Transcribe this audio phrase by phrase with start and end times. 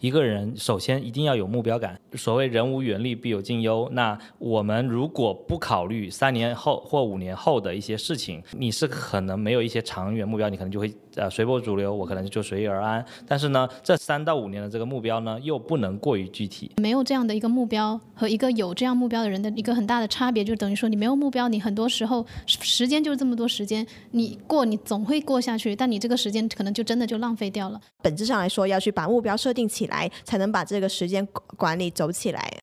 [0.00, 2.00] 一个人首先一定要有目标感。
[2.14, 3.88] 所谓人无远虑，必有近忧。
[3.90, 13.04] 那我们如果不考虑三年后或五年后的一些事情，你是可能没有一些长远目标，你可能就会呃随波逐流，我可能就随遇而安。
[13.26, 16.70] 但是呢，这三到五年的这个目标呢，又不能过于具体。
[16.76, 27.80] 没有这样的一个目标和一个有这样目标的人的一个很大的差别，就等于说你没有目标，你很多时候时间就是这么多时间，你过你总会过下去，但你这个时间可能就真的就浪费掉了。
[28.00, 31.26] 本质上来说，要去把目标设定起来，才能把这个时间
[31.56, 32.58] 管理走起来。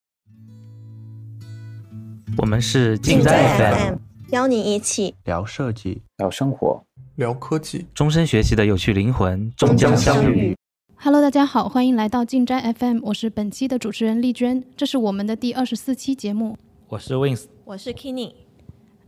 [2.38, 3.96] 我们是进在 FM，
[4.32, 6.84] 邀你一起聊设计、聊生活、
[7.16, 10.56] 聊科技，终身学习的有趣灵魂终将相遇。
[10.98, 16.58] Hello，大家好，欢迎来到进斋 FM，我是本期的主持人丽娟，这是我们的第二十四期节目。
[16.88, 18.45] 我是 Wins，我是 Kenny。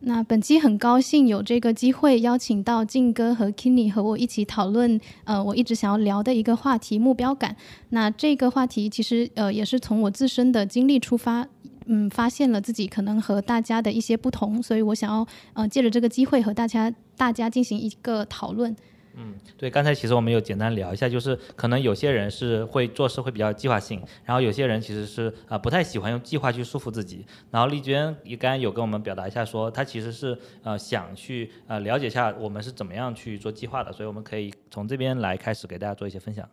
[0.02, 7.56] 那本期很高兴有这个机会邀请到静哥和 Kenny 和我一起讨论，呃，我一直想要聊的一个话题——目标感。
[7.90, 11.48] 那这个话题其实呃也是从我自身的经历出发，
[11.88, 18.76] 嗯，发现了自己可能和大家的一些不同，所以我想要呃借着这个机会和大家大家进行一个讨论。
[19.20, 27.26] 嗯，对，刚才其实我们有简单聊一下，就是可能有些人是会做事会比较计划性，然后有些人其实是啊不太喜欢用计划去束缚自己。
[27.50, 36.48] 然后丽娟也刚刚有跟我们表达一下，说她其实是呃想去呃了解一下我们是怎么样去做计划的，所以我们可以从这边来开始给大家做一些分享。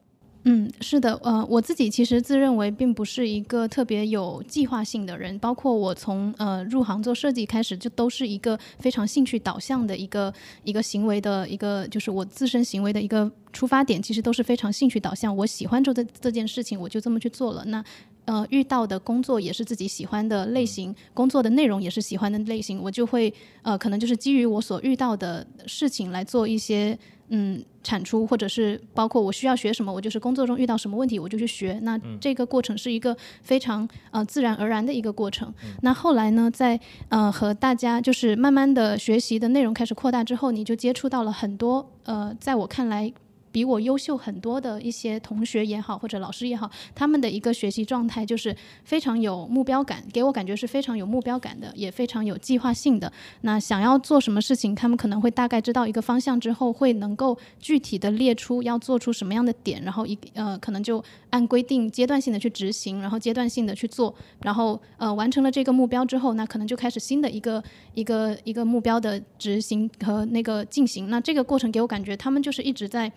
[0.46, 15.34] 嗯，是的，呃，我自己其实自认为并不是一个特别有计划性的人，包括我从呃入行做设计开始，就都是一个非常兴趣导向的一个一个行为的一个，就是我自身行为的一个出发点，其实都是非常兴趣导向。
[15.34, 17.64] 我喜欢做这这件事情，我就这么去做了。
[17.64, 17.82] 那
[18.26, 26.98] 呃遇到的工作也是自己喜欢的类型，工作的内容也是喜欢的类型，我就会呃可能就是基于我所遇到的事情来做一些。
[27.28, 31.78] 嗯，产出或者是包括我需要学什么，我就是工作中遇到什么问题，我就去学。
[31.82, 35.54] 那这个过程是一个非常呃自然而然的一个过程。
[35.82, 43.12] 那后来呢，在呃和大家就是慢慢的学习的内容开始扩大之后，你就接触到了很多呃，在我看来。
[43.54, 53.12] 比我优秀很多的一些同学也好，或者老师也好，他们的一个学习状态就是非常有目标感，给我感觉是非常有目标感的，也非常有计划性的。
[53.42, 61.00] 那想要做什么事情，他们可能会大概知道一个方向之后，会能够具体的列出要做出什么样的点，然后一呃可能就
[61.30, 67.62] 按规定阶段性的去执行，然后阶段性的去做，然后呃完成了这个目标之后，那可能就开始新的一个
[67.94, 71.08] 一个一个目标的执行和那个进行。
[71.08, 73.12] 那这个过程给我感觉，他们就是一直在。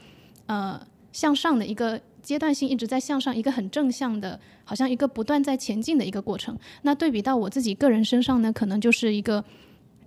[0.47, 0.81] 呃，
[1.13, 6.57] 向上的一个阶段性一直在向上，一个很正向的，好像一个不断在前进的一个过程。
[6.81, 9.43] 那对比到我自己个人身上呢，可能就是一个。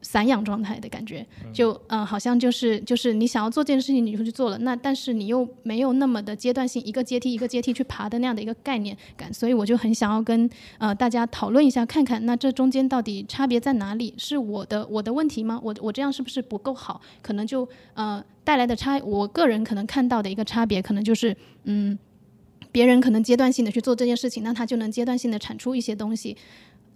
[0.03, 4.56] 散养状态的感觉，就嗯，好像就是就是你想要做这件事情，你就去做了。
[4.61, 10.49] 那但是你又没有那么的阶段性，一个阶梯一个阶梯去爬的那样的一个概念感，所以我就很想要跟
[10.79, 14.15] 呃大家讨论一下，看看那这中间到底差别在哪里？
[14.17, 15.61] 是我的我的问题吗？
[15.62, 16.99] 我我这样是不是不够好？
[17.21, 21.97] 可能就呃带来的差，我个人可能看到的一个差别，可能就是嗯，
[22.72, 26.37] 别人可能阶段性的去做这件事情，那他就能阶段性的产出一些东西，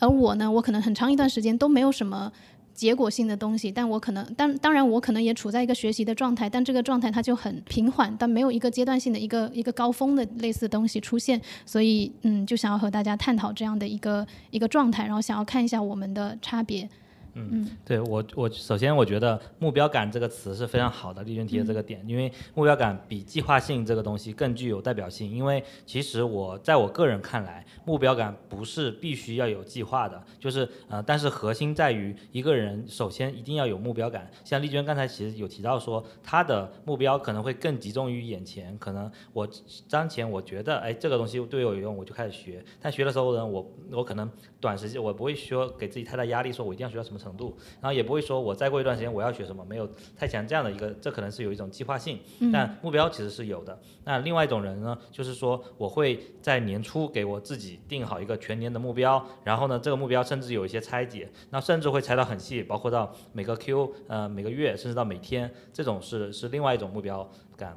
[0.00, 2.32] 而我呢，我可能很长一段时间都没有什么。
[2.74, 16.88] 结果性的东西，但我可能当当然我可能也处在一个学习的状态，但这个状态它就很平缓，但没有一个阶段性的一个一个高峰的类似东西出现，所以嗯，就想要和大家探讨这样的一个一个状态，然后想要看一下我们的差别。
[17.34, 25.28] 嗯，对我我首先我觉得目标感这个词是非常好的，丽娟提的这个点，因为目标感比计划性这个东西更具有代表性。
[25.28, 34.30] 因为其实我在我个人看来，目标感不是必须要有计划的，就是呃，但是核心在于一个人首先一定要有目标感。
[34.44, 39.48] 像丽娟刚才其实有提到说，她的目标可能会更集中于眼前，可能我
[39.90, 42.64] 当前我觉得哎这个东西对我有用，我就开始学。
[42.80, 44.30] 但学的时候呢，我我可能
[44.64, 47.18] 短时间我不会说给自己太大压力，说我一定要学到什么。
[47.24, 52.18] 程度，然后也不会说我再过一段时间我要学什么，没有太强这样的一个，这可能是有一种计划性，
[52.52, 53.80] 但目标其实是有的。
[54.04, 67.26] 那另外一种人呢，就是说我会在年初给我自己定好一个全年的目标，然后呢，这个目标甚至有一些拆解，那甚至会拆到很细，包括到每个 Q，呃，每个月，甚至到每天，这种是是另外一种目标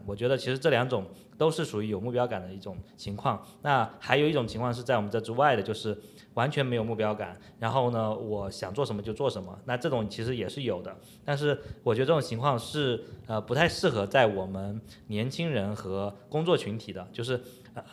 [0.06, 1.06] 我觉得其实这两种
[1.38, 3.46] 都是属于有目标感的一种情况。
[3.62, 5.96] 那还有一种情况是在我们这之外的，就是。
[6.34, 10.96] 完全没有目标感，然后呢，我想做什么就做什么，那这种其实也是有的，
[11.26, 17.42] 但是我觉得这种情况是呃不太适合在我们年轻人和工作群体的，就是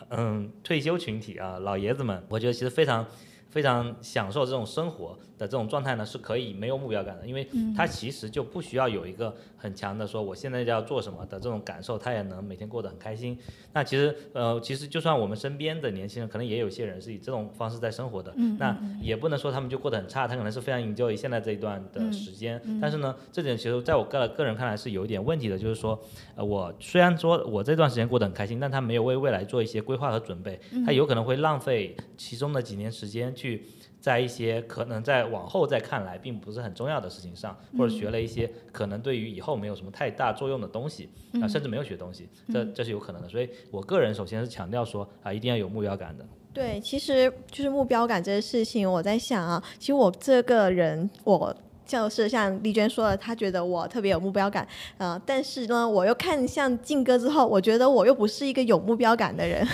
[0.09, 3.03] 嗯退休群体啊老爷子们，我觉得其实非常
[3.49, 13.35] 非常享受这种生活的这种状态呢，是可以没有目标感的，因为他其实就不需要有一个很很强的说我现在要做什么的这种感受，他也能每天过得很开心。
[13.73, 22.61] 那其实呃，其实就算我们身边的年轻人，可能也有些人是以这种方式在生活的，那也不能说他们就过得很差，他可能是非常 enjoy 现在这一段的时间。
[22.79, 25.99] 但是呢，这点其实在我个个人看来是有一点问题的，就是说，
[26.35, 33.65] 呃，我虽然说我这段时间过得很开心，但他没有为未来做一些规划和准备，他有可能会浪费其中的几年时间去。
[34.05, 41.09] 在一些可能在往后再看来并不是很重要的事情上，或者学了一些可能对于以后没有什么太大作用的东西，
[41.41, 43.27] 啊，甚至没有学东西，这这是有可能的。
[43.27, 46.23] 所以我个人首先是强调说啊，一定要有目标感的。
[46.53, 51.55] 对，其实就是目标感这个事情，我在想啊，其实我这个人我。
[51.85, 54.67] 就是像丽娟说的，她觉得我特别有目标感，
[54.97, 59.65] 呃，但是呢，我又看像静哥之后，我觉得我又不是一个有目标感的人。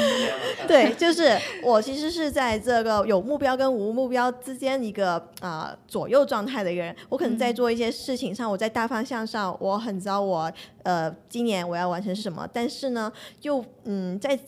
[0.66, 6.94] 对，就是我其实是在这个有目标跟无目标之间一个啊左右状态的一个人。
[7.08, 10.50] 我可能在做一些事情上，我在大方向上，我很知道我
[10.84, 13.12] 呃今年我要完成是什么，但是呢，
[13.42, 14.38] 又嗯在。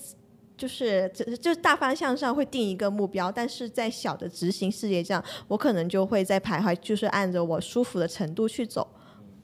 [0.62, 8.86] 就是这就大方向上会定一个目标，但是在小的执行事业上，我可能就会在徘徊，就是按着我舒服的程度去走。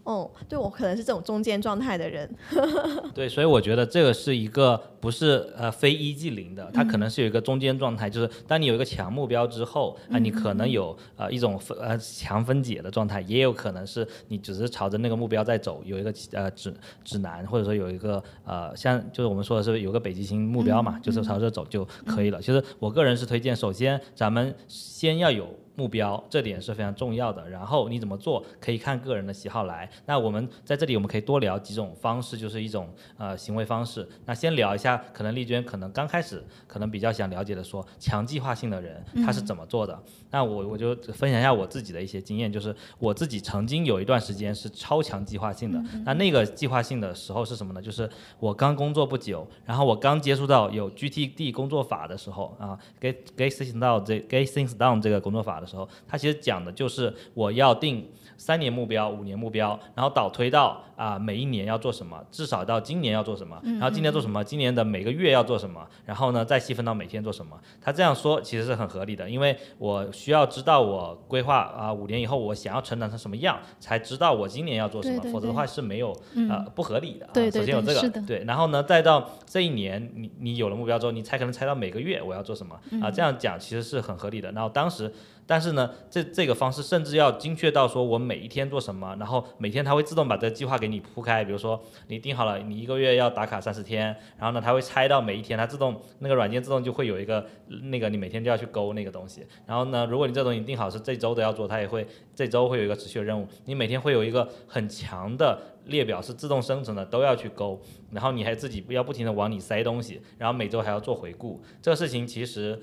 [0.08, 2.26] 哦，对我可能是这种中间状态的人。
[3.12, 16.72] 对，所以我觉得这个是一个不是呃非一即零的，它可能是有一个中间状态，就是当你有一个强目标之后啊，你可能有呃一种分呃强分解的状态，也有可能是你只是朝着那个目标在走，有一个呃指
[17.04, 22.40] 指南，或者说有一个呃像就是我们说的是有个北极星目标嘛，就是朝着走就可以了。
[22.40, 25.54] 其实我个人是推荐，首先咱们先要有。
[25.78, 29.88] 目标这点是非常重要的，然后你怎么做可以看个人的喜好来。
[30.06, 34.04] 那我们在这里我们可以多聊几种方式，就是一种呃行为方式。
[34.24, 39.96] 那先聊一下，可能丽娟可能刚开始可能比较想了解的，说强计划性的人他是怎么做的。
[40.30, 45.80] 那我我就分享一下我自己的一些经验，就是我自己曾经有一段时间是超强计划性的。
[46.04, 47.80] 那那个计划性的时候是什么呢？
[47.80, 48.10] 就是
[48.40, 55.67] 我刚工作不久，然后我刚接触到有 GTD 工作法的时候啊，Get Get Things Done 这 Get Things Done 这个工作法的。
[55.68, 67.58] 时候，他其实讲的就是我要定三年目标、五年目标，然后倒推到啊每一年要做什么，至少到今年要做什么，然后今年做什么，今年的每个月要做什么，然后呢再细分到每天做什么。
[67.80, 76.12] 他这样说其实是很合理的，因为我需要知道我规划啊五年以后我想要成长成什么样，才知道我今年要做什么，否则的话是没有
[76.48, 77.28] 呃不合理的。
[77.34, 84.52] 对对对，首先有这个对，然后呢再到这一年你你有了目标之后，你才可能猜到每个月我要做什么啊，这样讲其实是很合理的。
[84.52, 85.12] 然后当时。
[85.48, 91.42] 但是呢，这这个方式甚至要精确到说我每一天做什么，然后每天它会自动把这个计划给你铺开。
[91.42, 97.46] 比如说你定好了，你一个月要打卡三十天，然后呢，它会拆到每一天，它自动那个软件自动就会有一个
[97.84, 99.46] 那个你每天就要去勾那个东西。
[99.64, 103.48] 然后呢，如果你这东西定好是这周的要做，它也会这周会有一个持续的任务。
[103.64, 107.80] 你每天会有一个很强的列表是自动生成的，都要去勾。
[108.10, 111.62] 然后你还自己要不停的往里塞东西，然后每周还要做回顾。
[111.80, 112.78] 这个事情其实。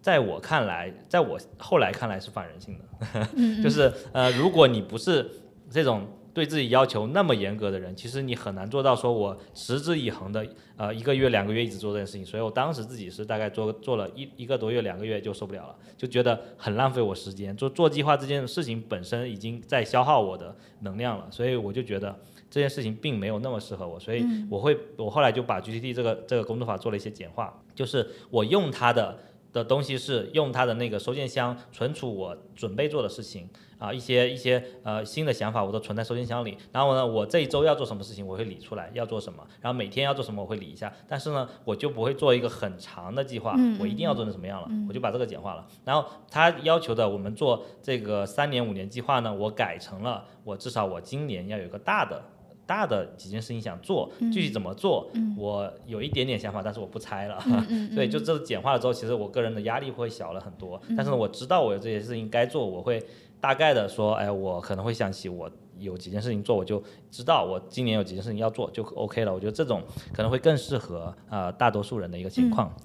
[0.00, 3.26] 在我看来，在我后来看来是反人性的，
[3.62, 5.28] 就是呃，如果你不是
[5.70, 10.46] 这种对自己要求那么严格的人，其实你很难做到说我持之以恒的
[10.76, 12.24] 呃一个月两个月一直做这件事情。
[12.24, 17.54] 所以我当时自己是大概做做了一一个多月两个月就受不了了，就觉得很浪费我时间。
[17.56, 22.16] 做做计划这件事情本身已经在消耗我的能量了，所以我就觉得
[22.48, 23.98] 这件事情并没有那么适合我。
[23.98, 29.18] 所以我会我后来就把 GTD 这个这个工作法做了一些简化，就是我用它的。
[29.52, 36.56] 的东西是用它的那个收件箱存储我准备做的事情啊，一些一些呃新的想法我都存在收件箱里。
[36.72, 40.92] 然后呢，我这一周要做什么事情我会理出来要做什么，然后每天要做什么我会理一下。
[41.06, 45.66] 但是呢，我就不会做一个很长的计划，我一定要做成什么样了，我就把这个简化了。
[45.84, 52.22] 然后他要求的我们做这个三年五年计划呢，我改成了我至少我今年要有一个大的。
[52.68, 57.42] 大的几件事情想做，具体怎么做，我有一点点想法，但是我不猜了。
[57.94, 60.78] 所以就这简化了之后，其实我个人的压力会小了很多。
[60.94, 63.02] 但是呢，我知道我有这些事情该做，我会
[63.40, 69.32] 大概的说，哎，我可能会想起我有几件事情做，我就知道我今年有几件事情要做就 OK 了。
[69.32, 69.82] 我觉得这种
[70.12, 72.70] 可能会更适合啊大多数人的一个情况。
[72.76, 72.84] 嗯，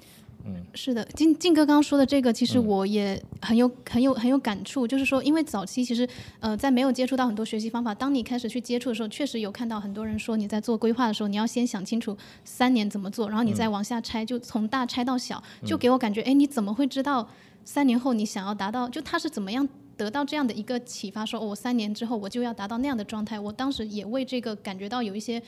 [0.74, 4.88] 是的，静静哥刚刚说的这个，其实我也很有很有很有感触。
[4.88, 6.08] 就是说，因为早期其实，
[6.40, 17.30] 呃，在没有接触到很多学习方法，当你开始去接触的时候，确实有看到很多人说，你在做规划的时候，你要先想清楚三年怎么做，然后你再往下拆，就从大拆到小，就给我感觉，哎，你怎么会知道
[17.64, 18.90] 三年后你想要达到？
[18.90, 19.68] 就他是怎么样？
[19.96, 23.40] 得到这样的一个启发，说我三年之后我就要达到那样的状态。
[23.40, 25.42] 我当时也为这个感觉到有一些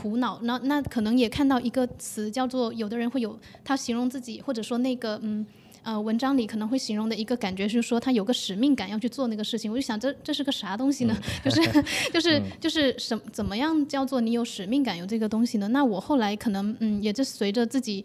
[0.00, 0.38] 苦恼。
[0.42, 5.44] 那那可能也看到一个词叫做，有的人会有他形容自己，或者说那个嗯
[5.82, 9.70] 呃文章里可能会形容的一个感觉是说他有个使命感要去做那个事情。
[9.70, 11.16] 我就想这这是个啥东西呢？
[11.44, 15.68] 就是就是就是什怎么样叫做你有使命感有这个东西呢？
[15.68, 18.04] 那我后来可能嗯也就随着自己。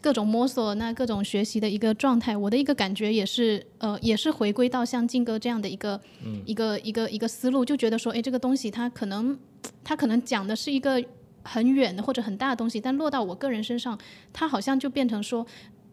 [0.00, 6.00] 各种摸索，那各种学习的一个状态，我的一个感觉也是，呃，也是回归到像静哥这样的一个，
[6.44, 9.38] 一个一个一个思路，就觉得说，哎，这个东西它可能，
[9.82, 11.02] 它可能讲的是一个
[11.42, 13.98] 很远的或者很大的东西，但落到我个人身上，
[14.32, 15.46] 它好像就变成说，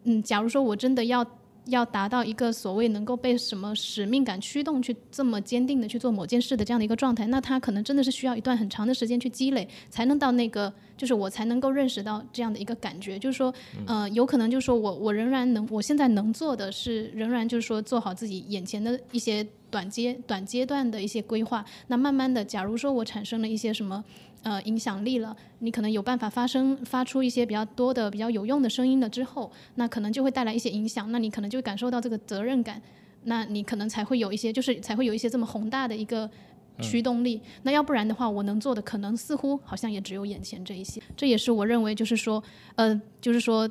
[0.04, 1.26] 嗯，假如说我真的要。
[1.66, 13.52] 要达到一个所谓能够被什么使命感驱动去这么坚定的去做某件事的这样的一个状态，那他可能真的是需要一段很长的时间去积累，才能到那个，就是我才能够认识到这样的一个感觉，就是说，
[13.86, 24.04] 呃，有可能就是说我我仍然能，我现在能做的是仍然就是说做好自己眼前的一些短阶短阶段的一些规划，那慢慢的，假如说我产生了一些什么。
[24.46, 32.80] 呃，影响力了，你可能有办法发声，发出一些比较多的、比较有用的声音了之后，那可能就会带来一些影响，那你可能就感受到这个责任感，
[33.24, 36.30] 那你可能才会有一些，就是才会有一些这么宏大的一个
[36.80, 37.40] 驱动力。
[37.64, 41.02] 那要不然的话，我能做的可能似乎好像也只有眼前这一些。
[41.16, 42.40] 这也是我认为，就是说，
[42.76, 43.68] 呃，就是说。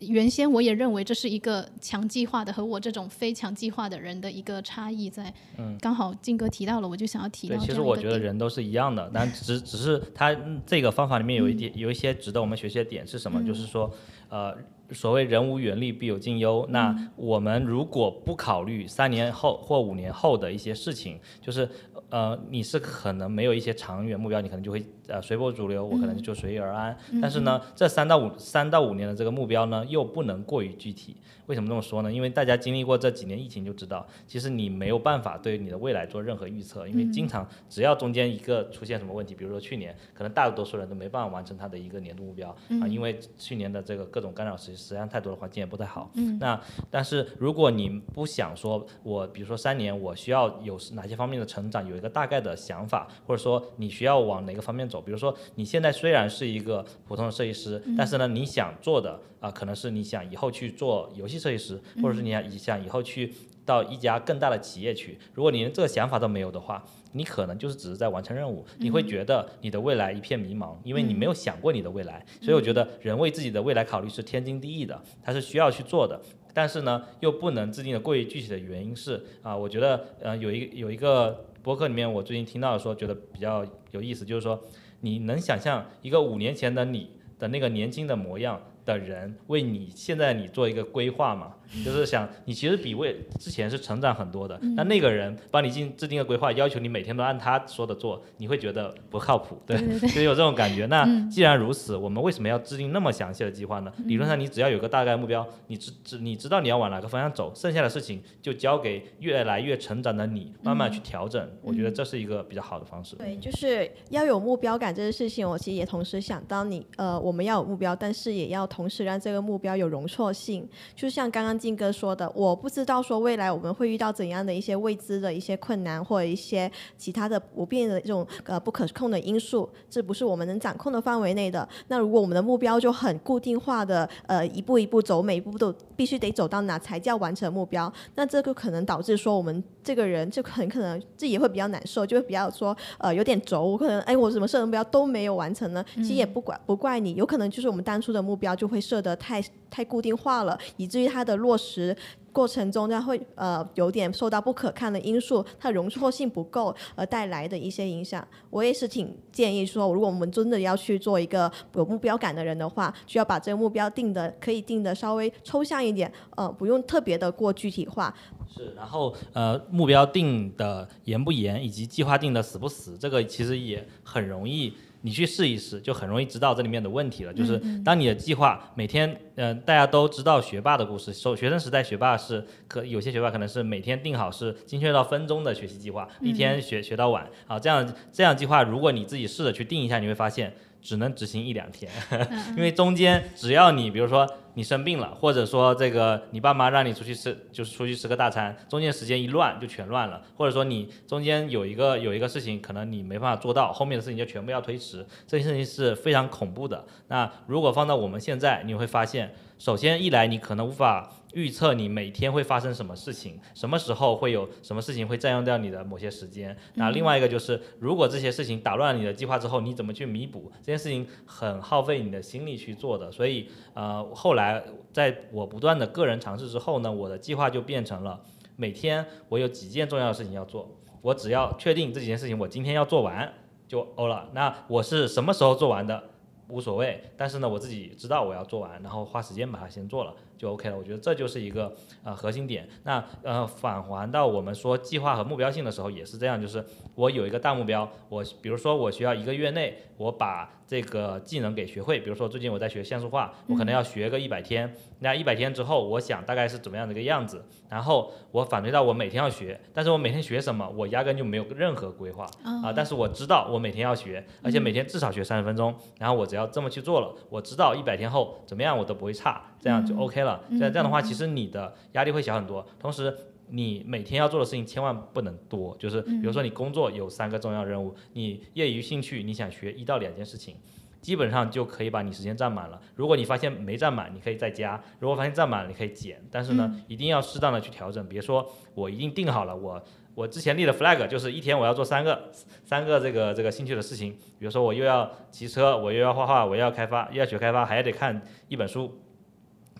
[0.00, 7.56] 原先我也认为这是一个强计划的和我这种非强计划的人的一个差异在，嗯，刚好静哥提到了，我就想要提到。
[7.56, 13.44] 对，其实我觉得人都是一样的，但只只是他这个方法里面有一点有一些值得我们学习的点是什么？
[13.44, 13.92] 就是说，
[14.28, 14.56] 呃。
[14.90, 16.66] 所谓人无远虑，必有近忧。
[16.70, 21.68] 那我们如果不考虑三年后或五年后的一些事情，就是
[22.08, 26.96] 呃，你是可能没有一些长远目标，你可能就会呃随波逐流，我可能就随遇而安。
[27.20, 31.16] 但是呢，这三到五三到五年的这个目标呢，又不能过于具体。
[31.46, 32.12] 为什么这么说呢？
[32.12, 42.50] 因为大家经历过这几年疫情就知道，其实你没有办法对你的未来做任何预测，因为经常只要中间一个出现什么问题，比如说去年，可能大多数人都没办法完成他的一个年度目标
[42.82, 46.10] 啊，因为去年的这个各种干扰实实际上太多的环境也不太好。
[46.38, 46.60] 那
[46.90, 61.38] 但是如果你不想说，我比如说三年我需要有哪些方面的成长，有一个大概的想法，或者说你需要往哪个方面走，比如说你现在虽然是一个普通的设计师，但是呢，你想做的啊，可能是你想以后去做游戏。
[61.38, 63.32] 设计师，或者是你想想以后去
[63.64, 72.26] 到一家更大的企业去，如果你连这个想法都没有的话，你可能就是只是在完成任务，你会觉得你的未来一片迷茫，因为你没有想过你的未来。
[72.42, 76.20] 所以我觉得人为自己的未来考虑是天经地义的，他是需要去做的。
[76.52, 84.60] 但是呢，又不能制定的过于具体的原因是啊，我觉得呃有一有一个博客里面我最近听到说，觉得比较有意思，就是说
[85.00, 88.60] 你能想象一个五年前的你的那个年轻的模样。
[88.88, 99.76] 的人为你现在你做一个规划吗，就是想你其实比为之前是成长很多的，那那个人帮你进制定个规划，要求你每天都按他说的做，你会觉得不靠谱，对，
[100.08, 100.86] 就有这种感觉。
[100.86, 103.92] 那既然如此，我们为什么要制定那么详细的计划呢？
[104.04, 111.50] 理论上你只要有个大概目标，你知知你知道你要往哪个方向走，剩下的事情就交给越来越成长的你慢慢去调整。
[111.60, 113.16] 我觉得这是一个比较好的方式。
[113.16, 118.68] 对，就是要有目标感这件事情，我其实也同时想到你呃，我们要有目标，但是也要。
[118.68, 131.68] 同时让这个目标有容错性，就像刚刚金哥说的，我不知道说未来我们会遇到怎样的一些未知的一些困难，或者一些其他的不变的这种呃不可控的因素，这不是我们能掌控的范围内的。
[131.88, 145.84] 那如果我们的目标就很固定化的，呃一步一步走，每一步都必须得走到哪才叫完成目标，那这个可能导致说我们这个人就很可能自己也会比较难受，就会比较说呃有点轴，我可能哎我什么设的目标都没有完成呢？
[145.96, 148.68] 其实也不怪不怪你，有可能就是我们当初的目标就。
[148.68, 151.96] 会设得太太固定化了，以至于它的落实
[152.32, 158.26] 过程中，它会呃有点受到不可抗的因素，它容错性不够而带来的一些影响。
[158.50, 168.14] 我也是挺建议说，如果我们真的要去做一个有目标感的人的话，需要把这个目标定的可以定的稍微抽象一点，呃，不用特别的过具体化。
[168.50, 174.72] 是，然后呃，目标定的严不严，以及计划定的死不死，这个其实也很容易。
[175.02, 177.32] 你去试一试，就很容易知道这里面的问题了。
[177.32, 190.52] 就是当你的计划每天，嗯，大家都知道学霸的故事，说学生时代学霸是可有些学霸可能是每天定好是精确到分钟的学习计划，一天学学到晚啊，这样这样计划，如果你自己试着去定一下，你会发现。
[190.80, 191.90] 只能执行一两天，
[192.56, 194.24] 因为中间只要你比如说
[194.58, 206.84] 你生病了，或者说这个你爸妈让你出去吃，就是出去吃个大餐，中间时间一乱就全乱了，或者说你中间有一个有一个事情可能你没办法做到，后面的事情就全部要推迟，这件事情是非常恐怖的。
[207.06, 216.56] 那如果放到我们现在，你会发现首先一来你可能无法预测你每天会发生什么事情，什么时候会有什么事情会占用掉你的某些时间。
[216.74, 220.50] 那另外一个就是，如果这些事情打乱了你的计划之后，你怎么去弥补？
[220.60, 223.12] 这件事情很耗费你的心力去做的。
[223.12, 228.20] 所以呃，后来在我不断的个人尝试之后呢，我的计划就变成了
[228.56, 233.32] 每天我有几件重要的事情要做，我只要确定这几件事情我今天要做完
[233.66, 234.28] 就 O 了。
[234.32, 236.02] 那我是什么时候做完的？
[236.50, 240.78] 无所谓，但是呢，我自己知道我要做完，然后花时间把它先做了，就 OK 了。
[240.78, 242.66] 我觉得这就是一个呃核心点。
[242.84, 246.64] 那呃返还到我们说计划和目标性的时候也是这样，就是
[246.94, 262.26] 我有一个大目标，我比如说我需要一个月内我把这个技能给学会，比如说最近我在学像素画，我可能要学个一百天，那一百天之后我想大概是怎么样的一个样子，然后我反推到我每天要学，但是我每天学什么，我压根就没有任何规划
[262.62, 270.42] 啊，但是我知道我每天要学，而且每天至少学三十分钟，然后我只要这么去做了，我知道一百天后怎么样我都不会差，这样就 OK 了。
[270.50, 273.16] 这样这样的话，其实你的压力会小很多，同时。
[273.50, 280.54] 你每天要做的事情千万不能多，就是比如说你工作有三个重要任务，你业余兴趣你想学一到两件事情，
[281.00, 282.78] 基本上就可以把你时间占满了。
[282.94, 286.22] 如果你发现没占满，你可以再加；如果发现占满了，你可以减。
[286.30, 289.82] 但是呢，一定要适当的去调整，别说我一定定好了，我
[290.14, 292.30] 我之前立的 flag 就是一天我要做三个
[292.66, 299.00] 三个这个这个兴趣的事情，比如说我又要骑车，我又要画画，我又要开发，又要学开发，还得看一本书。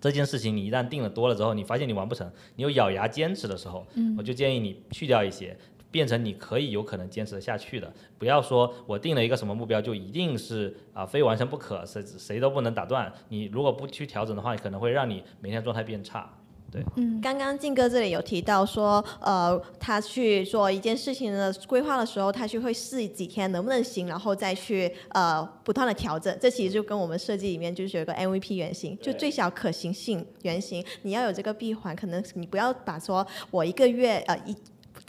[0.01, 3.87] 这件事情你一旦定了多了之后，你发现你完不成，你有咬牙坚持的时候，
[4.17, 5.57] 我就建议你去掉一些，
[5.91, 7.93] 变成你可以有可能坚持得下去的。
[8.19, 13.13] 不要说我定了一个什么目标就一定是啊非完成不可，谁谁都不能打断。
[13.29, 16.33] 你如果不去调整的话，可能会让你每天状态变差。
[16.71, 26.37] 对，嗯，刚刚静哥这里有提到说，呃，他去做一件事情的规划的时候，他去会试几天能不能行，然后再去呃不断的调整。
[26.41, 30.85] 这其实就跟我们设计里面就是有一个 MVP 原型，就最小可行性原型。
[31.03, 34.55] 你要有这个闭环，可能你不要把说我一个月呃一。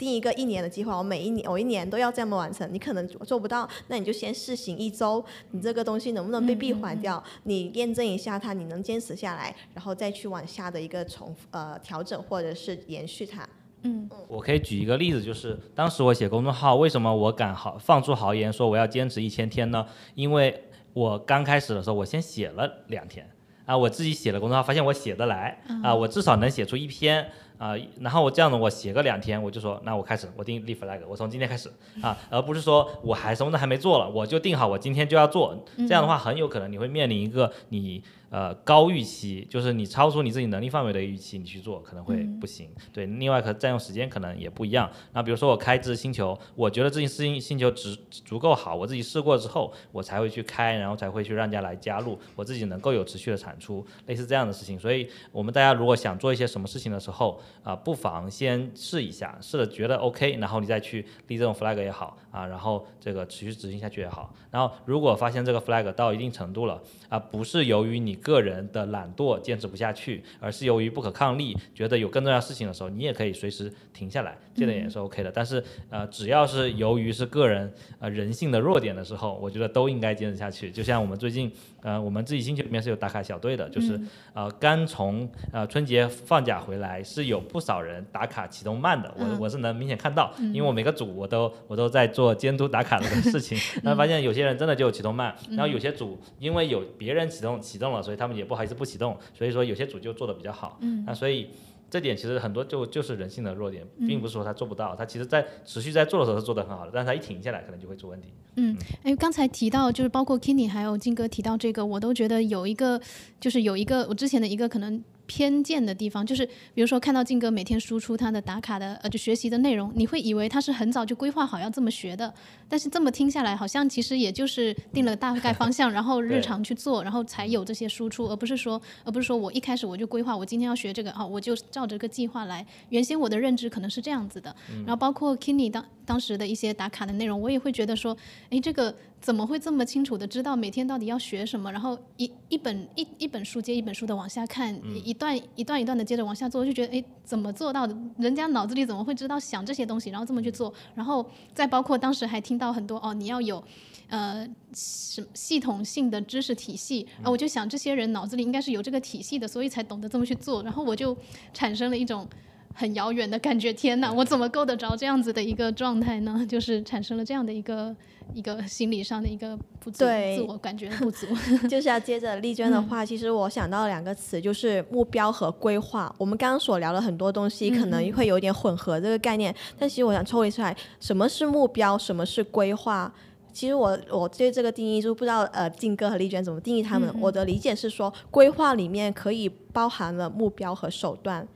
[0.00, 7.22] 定一个一年的计划，我每一年我一年都要这么完成，你可能做不到，那你就先试行一周，你这个东西能不能被闭环掉？
[7.42, 13.46] 你验证一下它，你能坚持下来，然后再去往下的一个重呃调整或者是延续它。
[13.82, 19.84] 嗯，我可以举一个例子，就是当时我写公众号，为什么我敢豪放出豪言说我要坚持一千天呢？
[20.14, 20.64] 因为
[20.94, 23.28] 我刚开始的时候，我先写了两天
[23.66, 27.30] 啊，我自己写了公众号，发现我写得来啊，我至少能写出一篇。
[27.60, 31.70] 啊，然后我这样的我写个两天，我就说那我开始，我定立 flag，我从今天开始
[32.02, 38.02] 啊，而不是说我还什么都还没做了，我就定好我今天就要做，这样的话很有可能你会面临一个你。
[38.30, 42.70] 呃，高预期就是你超出你自己能力范围的预期，你去做可能会不行。
[42.92, 44.88] 对，另外可占用时间可能也不一样。
[45.12, 54.78] 那比如说我开这星球，我觉得这件事情星球值足够好，我自己试过之后，我才会去开，然后才会去让人家来加入，我自己能够有持续的产出，类似这样的事情。
[54.78, 64.34] 所以，我们大家如果想做一些什么事情的时候，啊，不妨先试一下，试了觉得 OK，然后你再去立这种 flag 也好，啊，然后这个持续执行下去也好。
[64.50, 75.30] 然后如果发现这个 flag 到一定程度了，啊，不是由于你个人的懒惰坚持不下去，而是由于不可抗力，觉得有更重要事情的时候，你也可以随时停下来，这点也是 OK 的。
[75.30, 80.70] 但是呃，只要是由于是个人呃人性的弱点的时候，我觉得都应该坚持下去。
[80.70, 81.50] 就像我们最近
[81.82, 83.98] 呃，我们自己星球里面是有打卡小队的，就是
[84.34, 100.78] 呃刚从呃春节放假回来，是有不少人打卡启动慢的，我我是能明显看到，因为我每个组我都我都在做监督打卡这个事情， 那发现有些人真的就启动慢，然后有些组因为有别人启动启动了，所以他们也不好意思不启动，所以说有些组就做的比较好。
[100.82, 101.50] 嗯，那所以
[101.90, 108.28] 这点其实很多就就是人性的弱点，并不是说他做不到，他其实在持续在做的时候是做的很好的，但是他一停下来可能就会出问题。
[108.56, 113.00] 嗯，哎，刚才提到就是包括 Kenny 还有金哥提到这个，我都觉得有一个
[113.40, 115.02] 就是有一个我之前的一个可能。
[115.30, 122.34] 偏见的地方就是，比如说看到静哥每天输出他的打卡的呃就学习的内容，你会以为他是很早就规划好要这么学的，
[122.68, 132.66] 但是这么听下来，好像其实也就是定了大概方向，然后日常去做，然后才有这些输出，而不是说而不是说我一开始我就规划我今天要学这个啊，我就照着个计划来。
[132.88, 134.52] 原先我的认知可能是这样子的，
[134.84, 138.16] 然后包括 Kenny 当当时的一些打卡的内容，我也会觉得说，
[138.50, 138.92] 哎，这个。
[139.20, 141.70] 怎么会这么清楚的知道每天到底要学什么？
[141.70, 147.96] 然后一一本一一本书接一本书的往下看，一段一段一段的接着往下做，就觉得哎，怎么做到的？
[148.16, 150.72] 人家脑子里怎么会知道想这些东西，然后这么去做？
[150.94, 153.62] 然后再包括当时还听到很多哦，你要有
[154.08, 160.62] 呃什系统性的知识体系啊，我就想这些人脑子里应该是有这个体系的，所以才懂得这么去做。
[160.62, 161.16] 然后我就
[161.52, 162.26] 产生了一种。
[162.72, 163.72] 很遥远的感觉。
[163.72, 166.46] 天哪，我怎么够得着这样子的一个状态呢？
[166.48, 167.94] 就是产生了这样的一个
[168.34, 171.26] 一个心理上的一个不足，自我感觉不足。
[171.68, 176.14] 就是要接着丽娟的话，其实我想到了两个词，就是目标和规划。
[176.18, 183.12] 我们刚刚所聊了很多东西，可能会有点混合这个概念，但其实我想抽离出来，什么是目标，什么是规划？
[183.52, 187.12] 其实我我对这个定义就不知道，呃，静哥和丽娟怎么定义他们？
[187.20, 191.46] 我的理解是说，规划里面可以包含了目标和手段，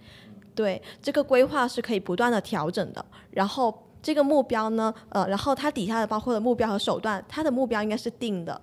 [0.57, 3.05] 对，这个规划是可以不断的调整的。
[3.31, 8.61] 然后这个目标呢，呃，然后它底下的包括的目标和手段，它的目标应该是定的，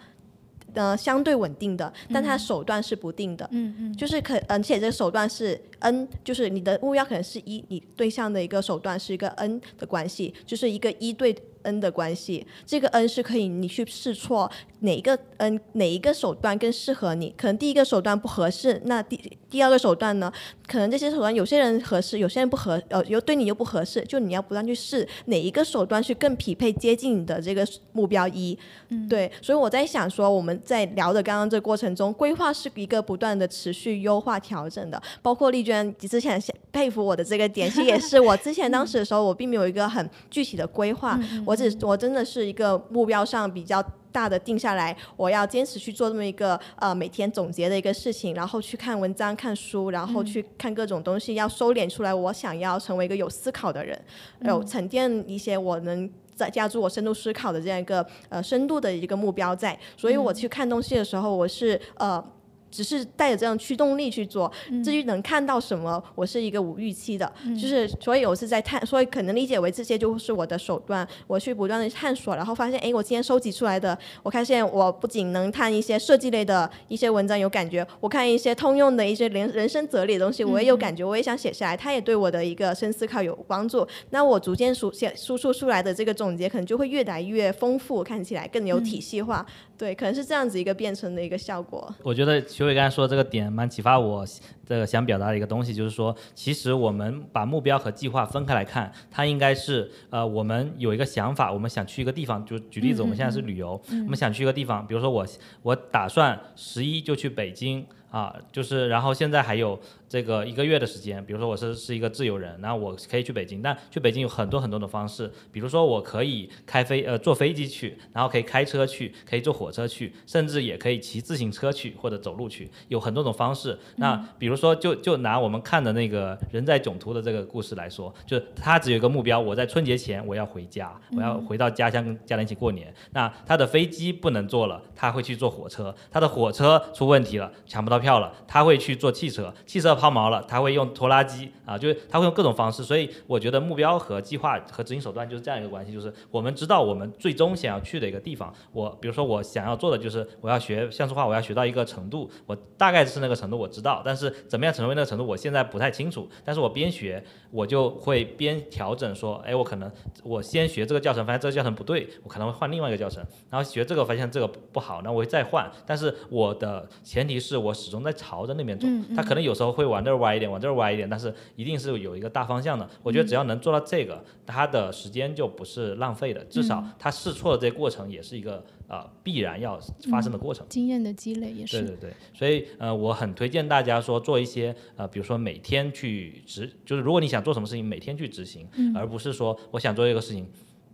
[0.75, 11.35] 呃，相对稳定的，但它的手段是不定的，嗯嗯，就是可，而且这个手段是 n，就是你的目标可能是一，你对象的一个手段是一个 n 的关系，就是一个一对。
[11.63, 14.51] n 的关系，这个 n 是可以你去试错
[14.81, 17.33] 哪一个嗯哪一个手段更适合你。
[17.35, 19.17] 可能第一个手段不合适，那第
[19.49, 20.31] 第二个手段呢？
[20.67, 24.01] 可能这些手段有些人合适，有些人不合，呃，又对你又不合适。
[24.05, 28.57] 就你要不断去试哪一个手段去更匹配接近你的这个目标一。
[28.89, 29.29] 嗯，对。
[29.41, 35.01] 所以我在想说，我们在聊的刚刚这个过程中，规划是一个不断的持续优化调整的。
[35.21, 36.41] 包括丽娟之前
[36.71, 41.19] 佩服我的这个点，其实也是 我之前当时的时候，我并没有一个很具体的规划。
[41.45, 52.13] 我只我真的是一个目标上比较大的定下来，我要坚持去做这么一个呃每天总结的一个事情，然后去看文章、看书，然后去看各种东西，要收敛出来。
[52.13, 53.99] 我想要成为一个有思考的人，
[54.41, 59.77] 有沉淀一些我能在加入我深度思考的这样一个呃深度的一个目标在。
[59.95, 62.23] 所以我去看东西的时候，我是呃。
[62.71, 64.51] 只是带着这样驱动力去做，
[64.83, 83.85] 至于能看到什么，我是一个无预期的，就是所以我是在探，所以可能理解为这些就是我的手段，我去不断的探索，然后发现，哎，我今天收集出来的，我发现我不仅能看一些设计类的一些文章有感觉，我看一些通用的一些人人生哲理的东西，我也有感觉，我也想写下来，它也对我的一个深思考有帮助。
[84.11, 89.45] 那我逐渐输写输出出来的这个总结，可能就会越来越丰富，看起来更有体系化。
[89.81, 91.91] 对，可能是这样子一个变成的一个效果。
[92.03, 94.23] 我觉得徐伟刚才说的这个点蛮启发我
[94.63, 105.25] 这个想表达的一个东西，就是说，其实我们把目标和计划分开来看，它应该是呃，我们有一个想法，我们想去一个地方，就举例子，我们现在是旅游，我们想去一个地方，比如说我
[105.63, 107.83] 我打算十一就去北京。
[108.11, 109.79] 啊，就是然后现在还有
[110.11, 123.79] 这个一个月的时间，比如说我是是一个自由人，那我可以去北京，但去北京有很多很多种方式，比如说我可以开飞呃坐飞机去，然后可以开车去，可以坐火车去，甚至也可以骑自行车去或者走路去，有很多种方式。
[123.95, 132.93] 那比如说就就拿我们看的那个人在囧途的这个故事来说，就是他只有一个目标，我在春节前我要回家，我要回到家乡跟家人一起过年。
[133.11, 138.01] 那他的飞机不能坐了，他会去坐火车，他的火车出问题了，抢不到。
[138.01, 142.83] 票了，他会去坐汽车，汽车抛锚了，他会用拖拉机啊，就是他会用各种方式。
[142.83, 148.51] 所以我觉得目标和计划和执行手段就是这样一个关系，就是我们知道我们最终想要去的一个地方。
[148.71, 156.27] 我比如说我想要做的就是我要学像素画，我要学到一个程度，我大概是那个程度我知道，但是怎么样成为那个程度，我现在不太清楚。
[156.43, 159.91] 但是我边学我就会边调整，说，哎，我可能
[160.23, 165.69] 我先学这个教程，发现这个教程不对，我可能会换另外一个教程，然后学这个发现这个不好，那我会再换。
[165.85, 172.89] 但是我的前提是我始终在朝着那边走，他可能有时候会往这儿歪一点，往这儿歪一点，但是一定是有一个大方向的。
[173.03, 180.65] 我觉得只要能做到这个，他的时间就不是浪费的，至少他试错的这些过程也是一个呃必然要发生的过程。
[180.69, 181.81] 经验的积累也是。
[181.81, 190.47] 对对对，所以呃我很推荐大家说做一些呃比如说每天去执，就是如果你想做什么事情，每天去执行，而不是说我想做一个事情。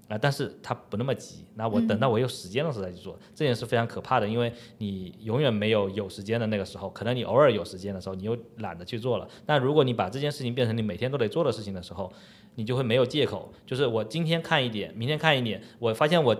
[0.07, 9.27] 啊，但是它不那么急，那我等到我有时间的时候再去做，这件事非常可怕的，因为你永远没有有时间的那个时候，可能你偶尔有时间的时候，你又懒得去做了。
[9.45, 12.11] 那如果你把这件事情变成你每天都得做的事情的时候，
[12.55, 16.35] 你就会没有借口，就是我今天看一点，明天看一点，我发现我。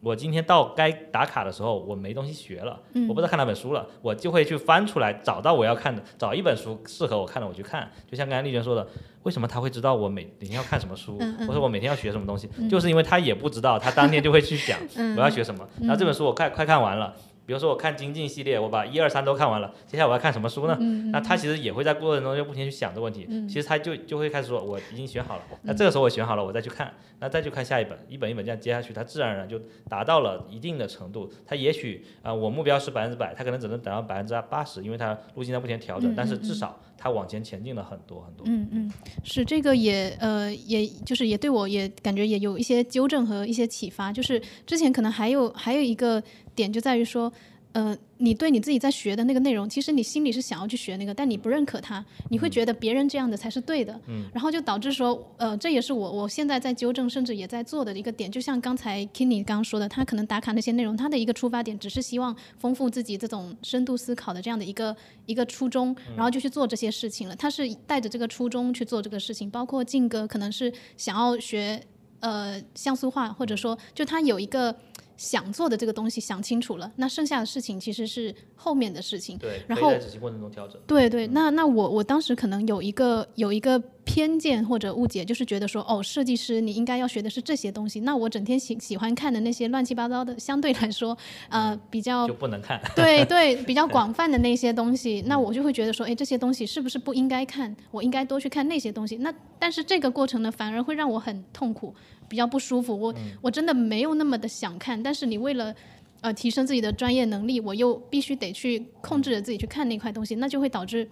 [0.00, 7.90] 我今天到该打卡的时候，我没东西学了，我不知道看哪本书了，我就会去翻出来找到我要看的，找一本书适合我看的我去看。
[8.10, 8.86] 就像刚才丽娟说的，
[9.24, 12.48] 为什么他会知道我每每天要看什么书，或者我每天要学什么东西？
[12.68, 14.78] 就是因为他也不知道，他当天就会去想
[15.16, 15.68] 我要学什么。
[15.80, 17.14] 然后这本书我快快看完了。
[17.48, 20.76] 比如说我看精进系列，我把一二三都看完了，接下来我要看什么书呢？
[21.10, 23.26] 那他其实也会在过程中就不停去想这个问题。
[23.48, 25.42] 其实他就就会开始说，我已经选好了。
[25.62, 29.58] 那这个时候我选好了，我再去看，那再去看下一本，一本一本这样接下去，他自然而然就
[29.88, 31.32] 达到了一定的程度。
[31.46, 38.44] 他也许啊，我目标是百分之百，他可能只能达到百分之八十，因为他路径在不停调整，但是至少他往前前进了很多很多。
[38.46, 38.92] 嗯嗯，
[39.24, 44.12] 是这个也呃，也就是也对我也感觉也有一些纠正和一些启发。
[44.12, 46.22] 就是之前可能还有还有一个
[46.54, 47.32] 点就在于说。
[47.78, 58.28] 呃，你对你自己在学的那个内容，其实你心里是想要去学那个，但你不认可它，你会觉得别人这样的才是对的，嗯，然后就导致说，呃，这也是我我现在在纠正，甚至也在做的一个点。
[58.28, 67.36] 就像刚才 Kenny 刚刚说的，他可能打卡那些内容，他的一个出发点只是希望丰富自己这种深度思考的这样的一个一个初衷，然后就去做这些事情了。
[67.36, 71.80] 他是带着这个初衷去做这个事情，包括静哥可能是想要学
[72.18, 74.74] 呃像素画，或者说就他有一个。
[75.18, 79.36] 想做的这个东西想清楚了，那剩下的事情其实是后面的事情。
[79.36, 80.80] 对，然后在执行过程中调整。
[80.86, 88.00] 对对，那那我我当时可能有一个有一个偏见或者误解，就是觉得说，哦，设计师你应该要学的是这些东西。
[88.00, 91.16] 那我整天喜喜欢看的那些乱七八糟的，相对来说，
[91.50, 92.80] 呃，比较 就不能看。
[92.96, 97.76] 对对，比较广泛的那些东西， 那我就会觉得说，哎，这些东西是不是不应该看？
[97.90, 99.18] 我应该多去看那些东西。
[99.18, 101.94] 那但是这个过程呢，反而会让我很痛苦。
[102.28, 105.74] 比较不舒服，我我真的没有那么的想看，但是你为了
[106.20, 111.08] 呃提升自己的专业能力，我又必须得去控制着自己去看那块东西，那就会导致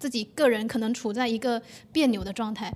[0.00, 2.74] 自己个人可能处在一个别扭的状态。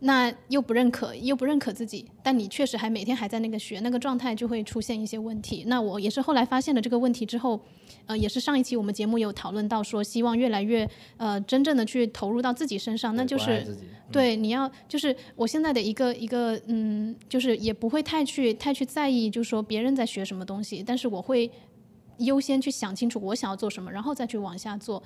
[0.00, 5.64] 那又不认可，又不认可自己，但你确实还每天还在那个学，那个状态就会出现一些问题。
[5.66, 7.60] 那我也是后来发现了这个问题之后，
[8.06, 13.76] 呃，也是上一期我们节目有讨论到说，希望越来越呃真正的去投入到自己身上，那就是
[14.12, 21.50] 对你要就是我现在的一个一个嗯，就是也不会太去太去在意，就是说别人在学什么东西，但是我会
[22.18, 25.02] 优先去想清楚我想要做什么，然后再去往下做。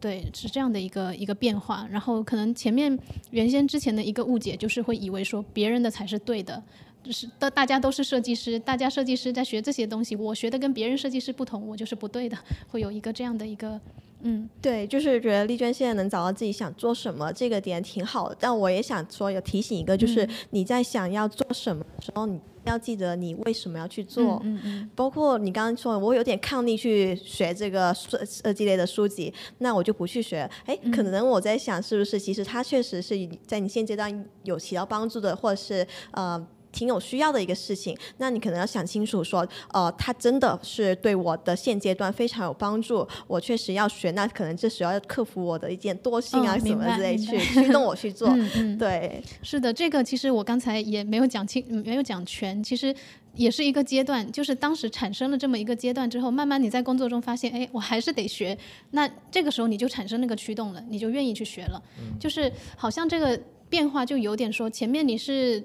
[0.00, 1.86] 对，是这样的一个一个变化。
[1.90, 2.98] 然后可能前面
[3.30, 6.62] 原先之前的一个误解，就是会以为说别人的才是对的，
[7.04, 13.78] 就是大大家都是设计师，大家设计师在学这些东西，我学的跟别人设计师不同，我就是不对的，会有一个这样的一个。
[14.22, 18.36] 嗯，对，就是觉得丽娟现在能找到自己想做什么，这个点挺好的。
[18.38, 24.40] 但我也想说，有提醒一个，就是你在想要做什么的时候，你要记得你为什么要去做。
[24.44, 24.90] 嗯嗯。
[24.94, 30.48] 包括你刚刚说，我有点抗力去学这个设设计类的书籍，那我就不去学。
[30.66, 36.46] 哎，可能我在想，是不是其实它确实是在你现阶段有起到帮助的，或者是呃。
[36.72, 48.28] 挺有需要的一个事情，那你可能要想清楚，说，呃，它真的是对我的现阶段非常有帮助，我确实要学，那可能这时候要克服我的一件惰性啊什么之类，去驱动我去做。
[48.78, 52.94] 对，是的，这个其实我刚才也没有讲清，没有讲全，其实
[53.34, 58.56] 也是一个阶段，就是当时产生了这么一个阶段之后，慢慢你在工作中发现，哎，我还是得学，
[58.92, 61.82] 那这个时候你就产生那个驱动了，你就愿意去学了，
[62.18, 65.62] 就是好像这个变化就有点说，前面你是。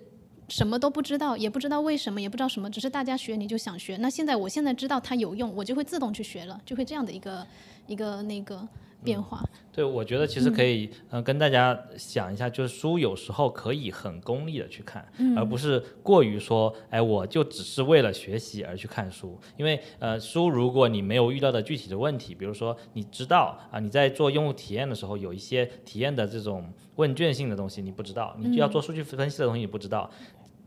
[0.47, 3.97] 什么都不知道，也不知道为什么，也不知道什么，只是大家学你就想学。
[3.97, 7.45] 那现在我现在知道它有用，我就会自动去学了，就会这样的一个
[7.87, 8.67] 一个那个
[9.03, 9.43] 变化。
[9.73, 15.05] 对，我觉得其实可以嗯跟大家想一下，就是书有时候可以很功利的去看，
[15.35, 19.37] 而不是过于说，哎，我就只是为了学习而去看书。
[19.57, 30.09] 因为呃书如果你没有遇到的具体的问题，比如说你知道啊你在做用户体验的时候有一些体验的这种问卷性的东西你不知道，你就要做数据分析的东西你不知道。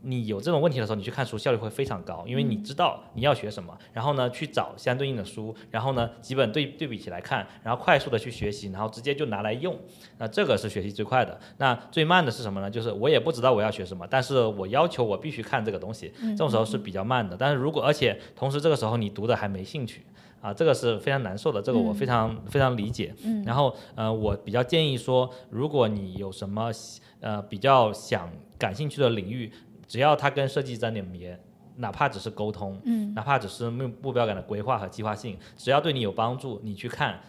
[0.01, 9.77] 你有这种问题的时候，你去看书效率会非常高，因为你知道你要学什么，然后呢去找相对应的书，然后呢几本对对比起来看，然后快速的去学习，然后直接就拿来用，
[10.17, 11.37] 那这个是学习最快的。
[11.57, 12.69] 那最慢的是什么呢？
[12.69, 17.35] 就是我也不知道我要学什么，但是我要求我必须看这个东西，这种时候是比较慢的。
[17.37, 20.05] 但是如果而且同时这个时候你读的还没兴趣
[20.41, 23.13] 啊，这个是非常难受的，这个我非常非常理解。
[23.25, 26.71] 嗯然后呃，我比较建议说，如果你有什么
[27.19, 29.51] 呃比较想感兴趣的领域。
[29.89, 31.37] 只要他跟设计沾点边，
[31.75, 37.19] 哪怕只是沟通，嗯，哪怕只是目目标感的规划和计划性，只要对你有帮助，你去看。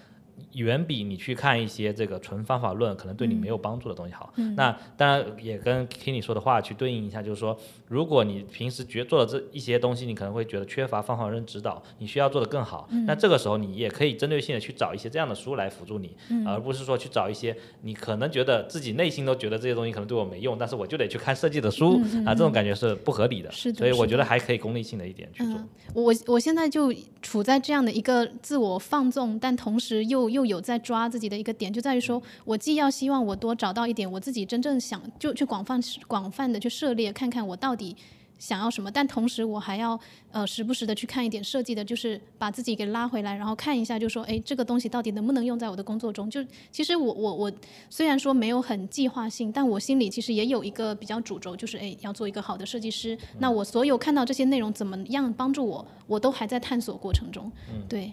[0.53, 4.33] 远比你去看一些这个纯方法论可能对你没有帮助的东西好。
[4.57, 12.89] 那当然也跟 Kenny 说的话去对应一下，就是说，如果你平时觉做的这一些东西，你可能会觉得缺乏方法论指导，你需要做得更好。
[13.07, 23.53] 那这个时候你也可以针对性的去找一些这样的书来辅助你，而不是说去找一些你可能觉得自己内心都觉得这些东西可能对我没用，但是我就得去看设计的书啊，这种感觉是不合理的。
[23.53, 23.79] 是的。
[23.79, 25.61] 所以我觉得还可以功利性的一点去做。
[25.93, 37.97] 我我现在就处在这样的一个自我放纵，但同时又又有在抓自己的一个点，就在于说，我既要希望我多找到一点我自己真正想，就去广泛广泛的去涉猎，看看我到底
[38.39, 40.01] 想要什么，但同时我还要
[40.33, 46.31] 呃时不时的去看一点设计的，就是把自己给拉回来，然后看一下，就说，哎，这个东西到底能不能用在我的工作中？
[46.31, 47.53] 就其实我我我
[47.91, 53.19] 虽然说没有很计划性，但我心里其实也有一个比较主轴，就是哎，要做一个好的设计师。
[53.39, 57.53] 那我所有看到这些内容怎么样帮助我，我都还在探索过程中。
[57.91, 58.11] 对。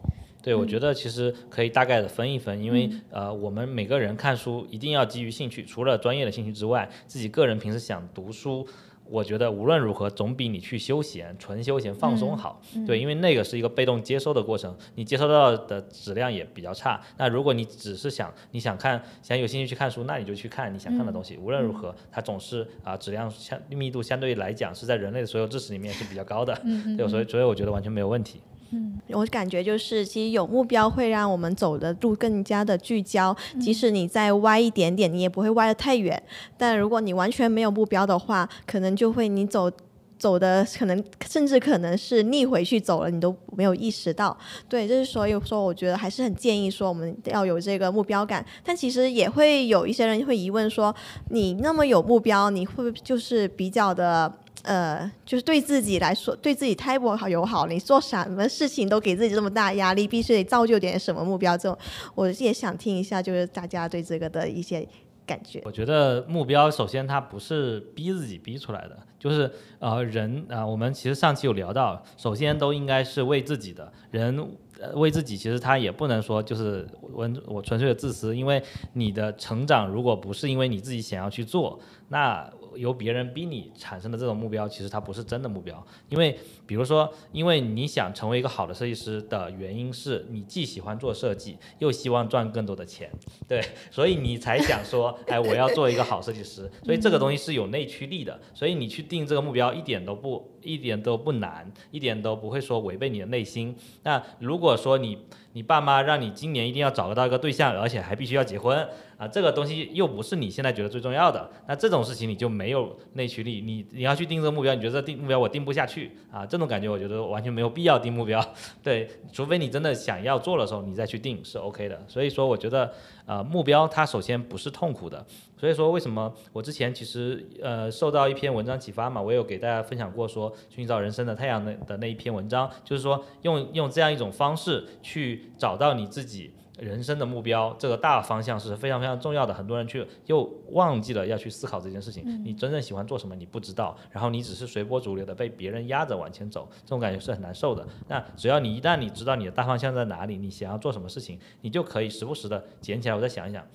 [0.47, 8.65] 对，我觉得其实可以大概的分一分，因为呃，我们每个人看书一定要基于兴趣，除了专业的兴趣之外，自己个人平时想读书。
[9.09, 12.61] 我觉得无论如何总比你去休闲、纯休闲放松好。
[12.85, 17.01] 对，因为那个是一个被动接收的过程，你接收到的质量也比较差。
[17.17, 21.37] 那如果你只是想你想看、想有兴趣去看书，那你就去看你想看的东西。
[21.37, 26.53] 无论如何，它总是啊质量相密度相对来讲是在人类的所有知识里面是比较高的。
[26.97, 28.41] 对，所以所以我觉得完全没有问题。
[28.71, 36.21] 嗯，我感觉就是其实有目标会让我们走的路更加的聚焦，即使你再歪一点点，你也不会歪得太远。
[36.57, 39.71] 但如果你完全没有目标的话，可能就会你走
[40.19, 44.35] 走的可能甚至可能是逆回去走了，你都没有意识到。
[44.67, 48.45] 对，就是所以说，我觉得还是很建议说我们要有这个目标感。
[48.65, 50.93] 但其实也会有一些人会疑问说，
[51.29, 54.33] 你那么有目标，你会不会就是比较的？
[54.63, 57.67] 呃，就是对自己来说，对自己太不好友好。
[57.67, 61.57] 你做什么事情都给自己这么大压力，必须得造就点什么目标。
[61.57, 61.77] 这种，
[62.15, 64.85] 我也想听一下，就是大家对这个的一些
[65.25, 65.61] 感觉。
[65.63, 74.47] 我觉得目标首先它不是逼自己逼出来的，就是呃人啊，我们其实上期有聊到，首先都应该是为自己的人。
[74.93, 78.61] 为自己其实他也不能说就是我我纯粹的自私，因为
[78.93, 85.85] 你的成长如果不是因为你自己想要去做，那由别人逼你产生的这种目标，其实它不是真的目标。
[86.09, 93.09] 因为比如说，因为你想成为一个好的设计师的原因是你既喜欢做设计，又希望赚更多的钱，
[93.47, 96.69] 对，所以你才想说， 哎，我要做一个好设计师。
[96.83, 103.73] 所以这个东西是有内驱力的，所以你去定这个目标一点都不一点都不难，一点都不会说违背你的内心。
[104.03, 105.17] 那如果说你
[105.53, 108.77] 你爸妈让你今年一定要找得到一个对象，而且还必须要结婚
[109.17, 113.61] 啊，这个东西又不是你现在觉得最重要的，那这种事情你就没有内驱力。
[113.61, 118.43] 你你要去定这个目标，你觉得定目标我定不下去啊，这这种感觉我觉得完全没有必要定目标。
[118.81, 122.03] 对，除非你真的想要做的时候，你再去定是 OK 的。
[122.07, 122.91] 所以说，我觉得
[123.27, 125.23] 呃目标它首先不是痛苦的。
[125.55, 139.53] 所以说，为什么我之前其实呃受到一篇文章启发嘛，我有给大家分享过说寻找人生的太阳的的那一篇文章，就是说用用这样一种方式去找到你自己人生的目标，这个大方向是非常非常重要的。
[139.53, 147.85] 很多人去又忘记了要去思考这件事情，你真正喜欢做什么你不知道，然后你只是随波逐流的被别人压着往前走，这种感觉是很难受的。
[148.07, 153.65] 那只要你一旦你知道你的大方向在哪里，你想要做什么事情，你就可以时不时的捡起来，我再想一想。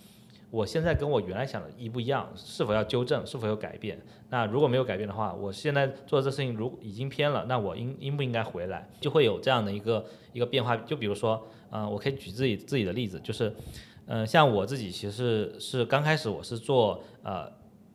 [0.53, 3.99] 我现在跟我原来想的一不一样，是否要纠正，是否有改变？
[4.29, 8.87] 那如果没有改变的话，我现在做这事情如已经偏了，那我应应不应该回来？
[9.01, 10.77] 就会有这样的一个一个变化。
[10.77, 13.51] 就比如说，嗯，我可以举自己自己的例子，就是，
[14.05, 17.51] 嗯，像我自己其实是刚开始我是做呃。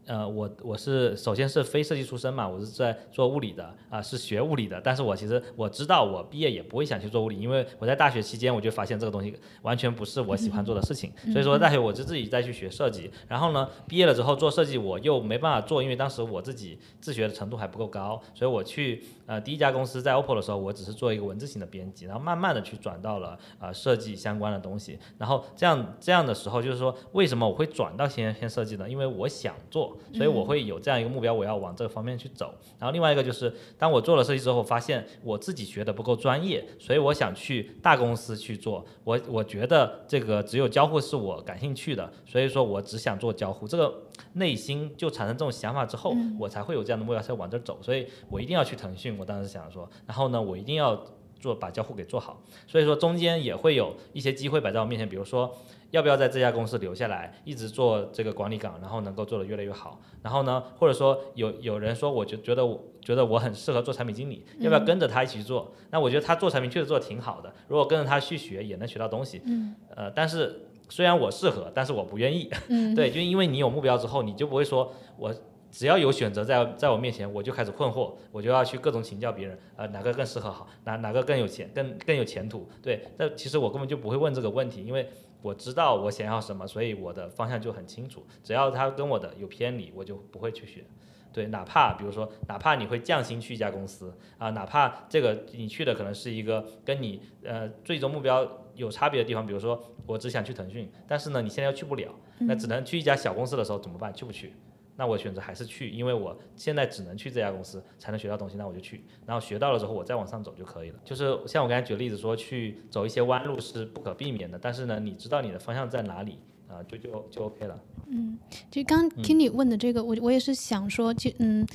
[0.07, 4.79] 呃，我我是首先是非设计出身嘛，我是在做物理的啊，是学物理的。
[4.81, 11.11] 但是我其实我知道，我毕业也不会想去做物理，因为我在大学期间我就发现这个东西完全不是我喜欢做的事情。
[11.33, 13.11] 所以说大学我就自己再去学设计。
[13.27, 18.21] 然后呢，毕业了之后做设计我又没办法做，因为当时我自己自学的程度还不够高。
[18.33, 24.97] 所以我去呃第一家公司在 OPPO 的时候，我只是做一个文字型的编辑，然后慢慢的去转到了呃设计相关的东西。
[25.19, 28.89] 然后这样这样的时候，就是说为什么我会转到先先设计呢？
[28.89, 29.95] 因为我想做。
[30.13, 32.55] 所以我会有这样一个目标，我要往这个方面去走。
[32.79, 38.83] 然后另外一个就是，当我做了设计之后，发现我自己学的不够专业，所以我想去大公司去做。
[39.03, 43.67] 我我觉得这个只有交互是我感兴趣的，所以说我只想做交互。
[43.67, 43.93] 这个
[44.33, 47.77] 内心就产生这种想法之后，我才会有这样的目标，才往这走。
[47.81, 49.16] 所以我一定要去腾讯。
[49.17, 51.05] 我当时想说，然后呢，我一定要
[51.39, 52.41] 做把交互给做好。
[52.67, 55.55] 所以说中间也会有一些机会摆在我面前，比如说。
[55.91, 59.97] 要不要在这家公司留下来，一直做这个管理岗，然后能够做得越来越好？
[60.21, 65.71] 然后呢，或者说有有人说，我就觉得我觉得我很适合做产品经理，要不要跟着他一起做？
[65.89, 69.41] 那我觉得他做产品确实做得挺好的，如果跟着他去学，也能学到东西。
[69.45, 69.73] 嗯。
[69.95, 72.49] 呃，但是虽然我适合，但是我不愿意。
[72.67, 72.91] 嗯。
[72.93, 75.33] 对，就因为你有目标之后，你就不会说我
[75.71, 82.67] 只要有选择在在我面前，我就开始困惑，我就要去各种请教别人，呃，哪个更适合好，哪哪个更有钱，更更有前途？
[82.81, 85.09] 对，那其实我根本就不会问这个问题，因为。
[85.39, 88.25] 我知道我想要什么，所以我的方向就很清楚。
[88.43, 90.83] 只要他跟我的有偏离，我就不会去选。
[91.31, 104.11] 对，哪怕比如说，哪怕你会降薪去一家公司啊，哪怕这个你去的可能是一个跟你呃最终目标有差别的地方，比如说我只想去腾讯，但是呢你现在又去不了，那只能去一家小公司的时候怎么办？
[104.11, 104.53] 去不去？
[104.97, 109.05] 那我选择还是去，因为我现在只能去这家公司才能学到东西，那我就去。
[109.25, 110.99] 然后学到了之后，我再往上走就可以了。
[111.05, 117.79] 就是像我刚才举例子说，去走一些弯路是不可避免的，但是呢，你知道你的方向在哪里啊，就就就 OK 了。
[118.07, 118.37] 嗯，
[118.71, 121.65] 其实刚 Kenny 问的这个，我我也是想说，就嗯，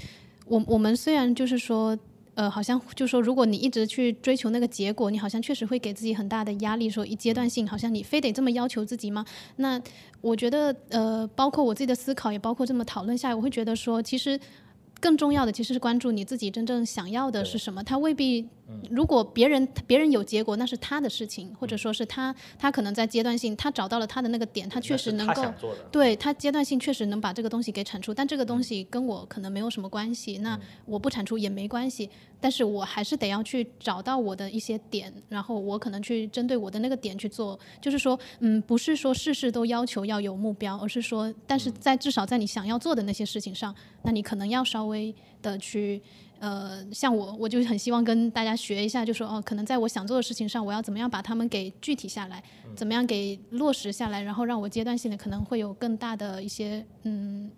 [0.46, 1.96] 我我们虽然就是说。
[2.34, 6.88] 呃，好像就说，如果你一直去追求那个结果，你好像确实会给自己很大的压力。
[6.88, 9.24] 说一阶段性，好像你非得这么要求自己吗？
[9.56, 9.80] 那
[10.20, 14.40] 我觉得，呃，包括我自己的思考，也包括这么讨论下来，我会觉得说，其实
[15.00, 17.82] 更重要的其实是关注你自己真正想要的是什么。
[17.84, 18.48] 他未必，
[18.90, 25.44] 如果别人别人有结果，那是他的事情，或者说是他他可能在阶段性他找到了他的那个点，他确实能够
[25.90, 32.08] 对他阶段性确实能把这个东西给产出，但这个东西跟我可能没有什么关系，那我不产出也没关系。
[32.40, 37.56] 但是我还是得要去找到我的一些点，然后我可能去针对我的那个点去做。
[37.80, 43.72] 就是说，嗯，不是说事事都要求要有目标，而是说，但是在至少在你想要做的那些事情上，
[44.02, 46.02] 那你可能要稍微的去，
[46.42, 52.42] 呃，像我，我就很希望跟大家学一下，就说哦，可能在我想做的事情上，我要怎么样把它们给具体下来，
[52.74, 57.48] 怎么样给落实下来，然后让我阶段性的可能会有更大的一些，嗯。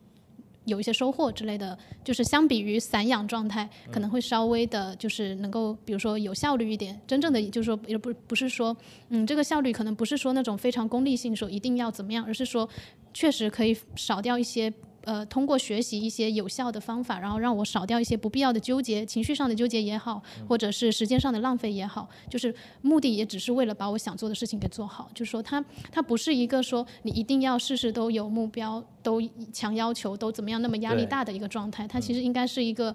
[0.66, 6.98] 有一些收获之类的，就是相比于散养状态，可能会稍微的，就是能够，比如说有效率一点。
[7.06, 8.74] 真正的就是说，也不不是说，
[9.10, 12.66] 嗯，这个效率可能不是说那种非常功利性，说一定要怎么样，而是说，
[13.12, 14.72] 确实可以少掉一些。
[15.04, 25.10] 呃，通过学习一些有效的方法，然后让我少掉一些不必要的纠结，情绪上的纠结也好，或者是时间上的浪费也好，就是目的也只是为了把我想做的事情给做好。
[25.14, 29.20] 就是说，它它不是一个说你一定要事事都有目标，都
[29.52, 31.86] 强要求，都怎么样那么压力大的一个状态。
[31.86, 32.94] 它其实应该是一个，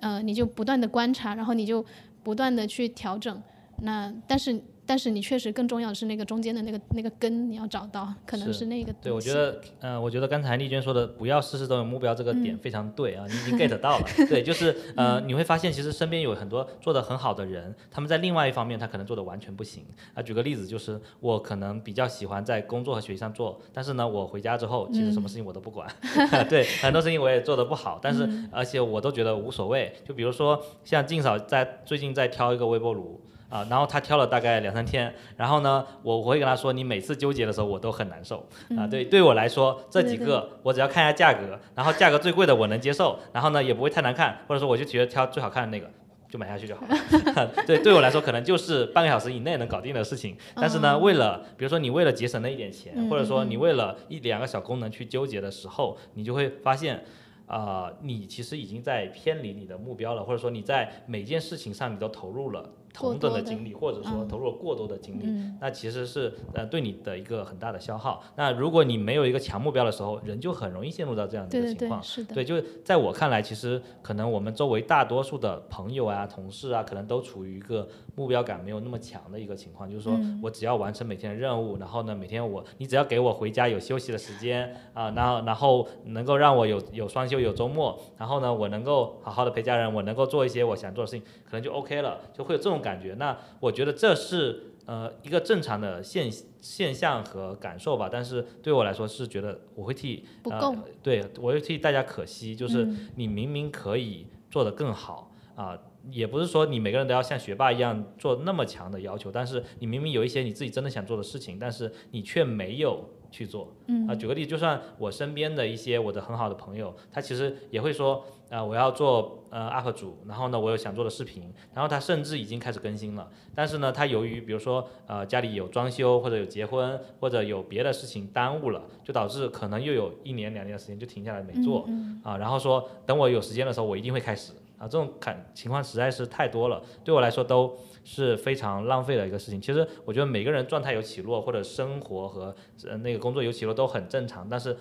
[0.00, 1.84] 呃，你就不断的观察，然后你就
[2.22, 3.42] 不断的去调整。
[3.82, 4.62] 那但是。
[4.92, 8.92] 但是你确实更重要的是那个中间的那个那个根，你要找到，可能是那个。
[9.00, 14.06] 对，我觉得，嗯，我觉得刚才丽娟说的“不要事事都有目标”这个点非常对啊，你已经 get 到了。
[14.28, 19.82] 对，就是呃，你会发现其实身边有很多做的很好的人，他们在另外一方面他可能做的完全不行
[20.12, 20.22] 啊。
[20.22, 25.88] 举个例子，就是我可能比较喜欢在工作和学习上做，但是呢，我回家之后其实什么事情我都不管，
[26.50, 29.90] 对，很多事情我也做的不好，但是而且我都觉得无所谓。
[30.04, 33.18] 就比如说像静嫂在最近在挑一个微波炉。
[33.52, 38.48] 啊，然后他挑了大概两三天，然后呢，我我会跟他说，你每次纠结的时候我都很难受
[38.78, 38.86] 啊。
[38.86, 45.90] 对，对我来说这几个我只要看一下价格，然后价格最贵的我能接受，然后呢也不会太难看，或者说我就觉得挑最好看的那个
[46.30, 47.46] 就买下去就好了。
[47.66, 57.04] 对，对我来说可能就是半个小时以内能搞定的事情，但是呢，为了比如说你为了节省那一点钱，或者说你为了一两个小功能去纠结的时候，你就会发现。
[57.48, 68.22] 啊，你其实已经在偏离你的目标了，或者说你在每件事情上你都投入了同等的精力，或者说投入了过多的精力，那其实是呃对你的一个很大的消耗。
[68.36, 72.02] 那如果你没有一个强目标的时候，人就很容易陷入到这样的一个情况。
[72.02, 72.34] 是的。
[72.34, 87.42] 对，就在我看来，其实可能我们周围大多数的朋友啊、同事啊，可能都处于一个目标感没有那么强的一个情况，就是说我只要完成每天的任务，然后呢，每天我你只要给我回家有休息的时间啊，然后然后能够让我有有双休。
[87.42, 93.14] 有周末，然后呢，我能够好好的陪家人，我能够做一些我想做的事情，可能就 OK 了，就会有这种感觉。
[93.14, 96.30] 那我觉得这是呃一个正常的现
[96.60, 98.10] 现象和感受吧。
[98.12, 105.78] 但是对我来说是觉得我会替不够，对我会替大家可惜，就是你明明可以做得更好啊，
[106.10, 113.08] 也不是说你每个人都要像学霸一样做那么强的要求，但是你明明有一些你自己真的想做的事情，但是你却没有。
[113.32, 113.72] 去做，
[114.06, 131.88] 啊，举个例，就算我身边的一些我的很好的朋友，他其实也会说，啊，我要做呃 UP 主，然后呢，我有想做的视频，然后他甚至已经开始更新了，但是呢，他由于比如说呃家里有装修或者有结婚或者有别的事情耽误了，就导致可能又有一年两年的时间就停下来没做，
[132.22, 137.74] 啊，然后说等我有时间的时候，我一定会开始，啊，这种看情况实在是太多了，对我来说都。
[138.04, 139.60] 是非常浪费的一个事情。
[139.60, 142.54] 其实我觉得每个人状态有起落，或者生活和
[142.86, 144.48] 呃那个工作有起落都很正常。
[144.48, 144.76] 但是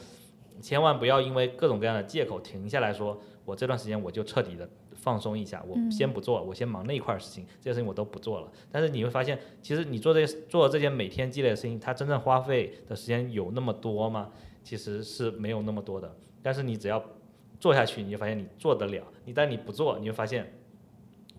[0.61, 8.51] 千万不要因为各种各样的借口停下来说，我这段时间我就彻底的放松一下，我先不做，我先忙那一块事情，这些事情我都不做了。
[8.71, 14.29] 但是你会发现，其实你做这些做这些每天积累的事情，它真正花费的时间有那么多吗？
[14.63, 16.15] 其实是没有那么多的。
[16.43, 17.03] 但是你只要
[17.59, 19.03] 做下去，你就发现你做得了。
[19.25, 20.53] 你但你不做，你就发现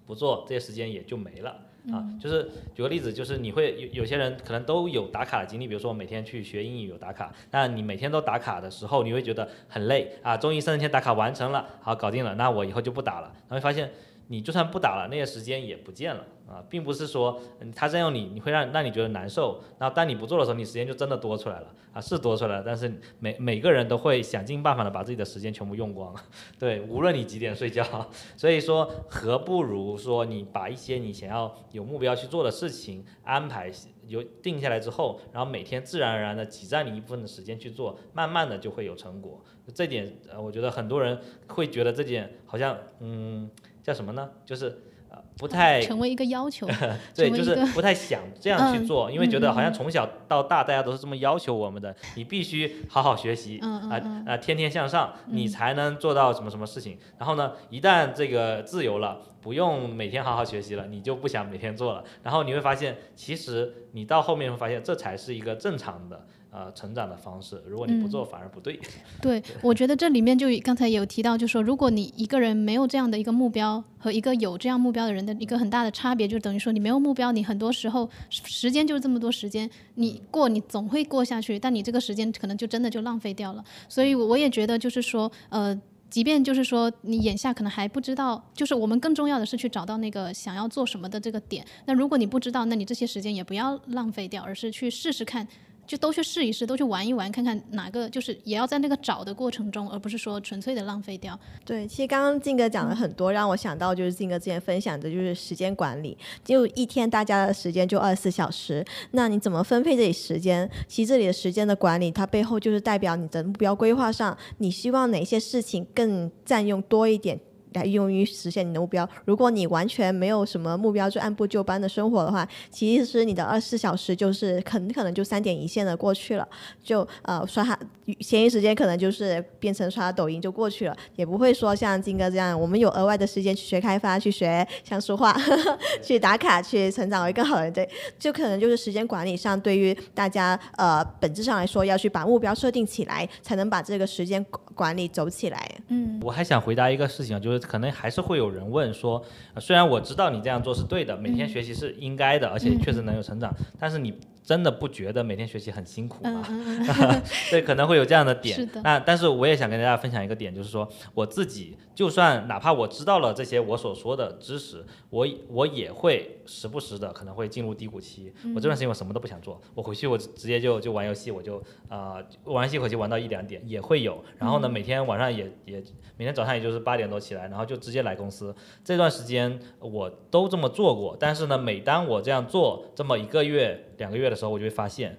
[0.04, 1.56] 不做这些时间也就没了。
[1.90, 13.90] 啊，就是举个例子，就是你会有有些人可能都有打卡的经历，比如说我每天去学英语有打卡，那你每天都打卡的时候，你会觉得很累啊，终于三十天打卡完成了，好搞定了，那我以后就不打了，然后发现。
[14.28, 17.40] 你就算不打了，那些时间也不见了啊，并不是说
[17.74, 19.62] 他占用你，你会让让你觉得难受。
[19.78, 22.62] 然后当你不做的时候，你时间就真的多出来了啊，是多出来了。
[22.64, 26.14] 但是每每个人都会想尽办法的把自己的时间全部用光，
[26.58, 27.84] 对，无论你几点睡觉。
[28.36, 33.70] 所以说，何不如说你把一些你想要有目标去做的事情安排
[34.06, 39.42] 有定下来之后，然后每天自然而然的挤占你一部分的时间去做，慢慢的就会有成果。
[39.74, 41.18] 这点呃，我觉得很多人
[41.48, 43.50] 会觉得这点好像嗯。
[43.82, 44.30] 叫什么呢？
[44.44, 44.78] 就是
[45.10, 46.66] 呃不太成为一个要求，
[47.14, 56.96] 对，就是不太想这样去嗯做，因为觉得好像从小到大大家都是这么要求我们的，你必须好好学习，啊嗯啊，天天向上，你才能做到什么什么事情。
[57.18, 62.04] 然后呢，一旦这个自由了，不用每天好好学习了，你就不想每天做了。
[62.22, 67.60] 然后你会发现，其实你到后面会发现，这才是一个正常的呃成长的方式。
[67.66, 68.78] 如果你不嗯做，反而不对。
[69.20, 83.64] 对，我觉得这里面就刚才有提到，就说如果你一个人没有这样的一个目标，和一个有这样目标的人的一个很大的差别，就等于说你没有目标，你很多时候时时间就是这么多时间，你过你总会过下去，但你这个时间可能就真的就浪费掉了。
[83.88, 85.80] 所以我也觉得就是说，呃。
[86.12, 91.64] 即便就是说你眼下可能还不知道，就是我们更重要的是去找到那个想要做什么的这个点。
[91.86, 95.48] 那如果你不知道，那你这些时间也不要浪费掉，而是去试试看，
[95.86, 101.38] 就都去试一试，都去玩一玩，看看哪个就是也要在那个找的过程中，而不是说纯粹的浪费掉。
[101.64, 106.16] 对，其实刚刚静哥讲了很多，让我想到就是静哥之前分享的，就是时间管理。
[106.44, 110.68] 就一天大家的时间就二十四小时，那你怎么分配这里时间？
[110.86, 117.38] 其实这里的时间的管理，它背后就是代表你的目标规划上，你希望哪些事情更占用多一点。
[117.74, 119.08] 来用于实现你的目标。
[119.24, 126.48] 如果你完全没有什么目标，就按部就班的生活的话，其实你的二十四小时就是很可能就三点一线的过去了，
[126.82, 127.78] 就呃刷哈
[128.20, 135.36] 闲余时间可能就是变成刷抖音就过去了，也不会说像金哥这样，我们有额外的时间去学开发、去学像素画、
[136.02, 137.72] 去打卡、去成长为更好的人。
[137.72, 144.44] 对，就可能就是时间管理上，对于大家呃本质上来说，要去把目标设定起来，才能把这个时间
[144.74, 145.70] 管理走起来。
[145.88, 156.44] 嗯我还想回答一个事情啊，就是可能还是会有人问说，呃虽然我知道你这样做是对的，每天学习是应该的，而且确实能有成长，但是你真的不觉得每天学习很辛苦吗？
[157.50, 158.68] 对，可能会有这样的点。
[158.82, 168.32] 那但是我也想跟大家分享一个点，就是说我自己就算哪怕我知道了这些我所说的知识，我我也会时不时的可能会进入低谷期。
[168.54, 174.22] 我这段时间我什么都不想做，我回去我直接就就玩游戏，我就呃玩游戏回去玩到一两点也会有。
[174.38, 175.82] 然后呢，每天晚上也也
[176.16, 178.54] 每天早上也就是八点多起来，然后就直接来公司。
[178.84, 185.16] 这段时间我都这么做过，但是呢，每当我这样做这么一个月、两个月的时候，我就会发现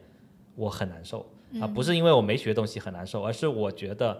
[0.56, 1.26] 我很难受。
[1.62, 4.20] 啊，不是因为我没学东西很难受，而是我觉得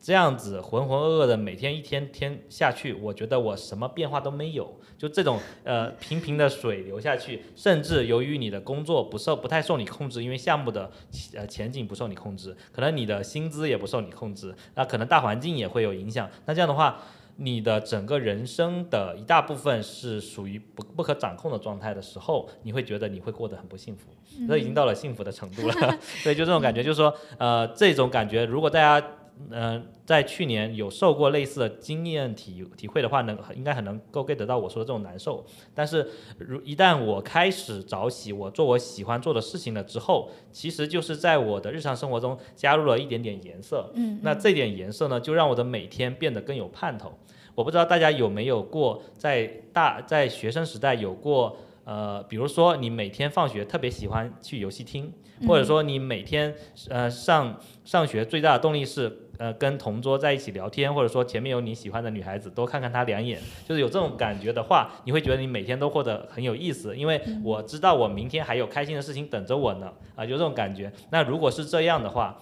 [0.00, 10.90] 这样子浑浑噩噩的每天一天天下去，我觉得我什么变化都没有，就这种呃平平的水流下去，甚至由于你的工作不受不太受你控制，因为项目的
[11.36, 17.00] 呃前景不受你控制，可能你的薪资也不受你控制，那可能大环境也会有影响，那这样的话。
[17.36, 24.10] 你的整个人生的一大部分是属于不不可掌控的状态的时候，你会觉得你会过得很不幸福，
[24.46, 25.74] 那已经到了幸福的程度了。
[26.22, 29.06] 所以，就这种感觉，就是说，呃，这种感觉，如果大家
[29.50, 35.44] 呃在去年有受过类似的经验体体会的话，能应该很能够 get 得到我说的这种难受。
[35.74, 36.06] 但是，
[36.38, 43.90] 如一旦我开始早起，我做我喜欢做的事情了之后，其实就是在我的日常生活中加入了一点点颜色。
[43.94, 47.12] 嗯，那这点颜色呢，就让我的每天变得更有盼头。
[47.54, 55.12] 我不知道大家有没有过在大在学生时代有过呃，比如说你每天放学特别喜欢去游戏厅，
[55.46, 56.54] 或者说你每天
[56.88, 70.92] 呃上上学最大的动力是呃跟同桌在一起聊天，或者说前面有你喜欢的女孩子，多看看她两眼，就是有这种感觉的话，你会觉得你每天都过得很有意思，因为我知道我明天还有开心的事情等着我呢，啊、有这种感觉。
[71.10, 72.36] 那如果是这样的话，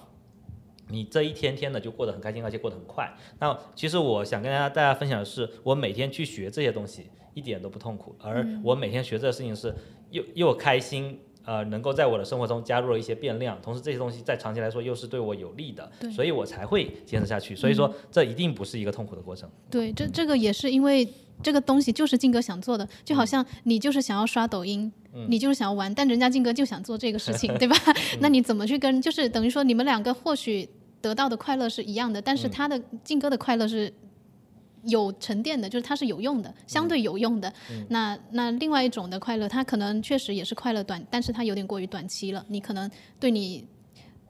[0.89, 3.11] 你这一天天的就过得很开心，而且过得很快。
[3.39, 9.75] 那其实我想跟大家大家分享的是，我每天去学这些东西一点都不痛苦，而我每天学这个事情是
[10.11, 11.19] 又又开心。
[11.45, 17.57] 呃，能够在我的生活中加入了一些变量，同时这些东西在长期来说又是对我有利的，所以我才会坚持下去。
[17.57, 19.49] 所以说，这一定不是一个痛苦的过程。
[19.71, 21.09] 对，这这个也是因为
[21.43, 24.93] 这个东西就是静哥想做的，就好像你就是想要刷抖音，
[25.29, 27.77] 你就是想要玩，但人家静哥就想做这个事情， 对吧？
[28.21, 29.01] 那你怎么去跟？
[29.01, 30.69] 就是等于说你们两个或许
[31.01, 33.93] 得到的快乐是一样的，但是他的静哥的快乐是。
[34.85, 37.53] 有沉淀的，就是它是有用的，相对有用的。
[37.89, 42.45] 那那另外一种的快乐，它可能确实也是快乐短，但是它有点过于短期了。
[42.49, 43.65] 你可能对你，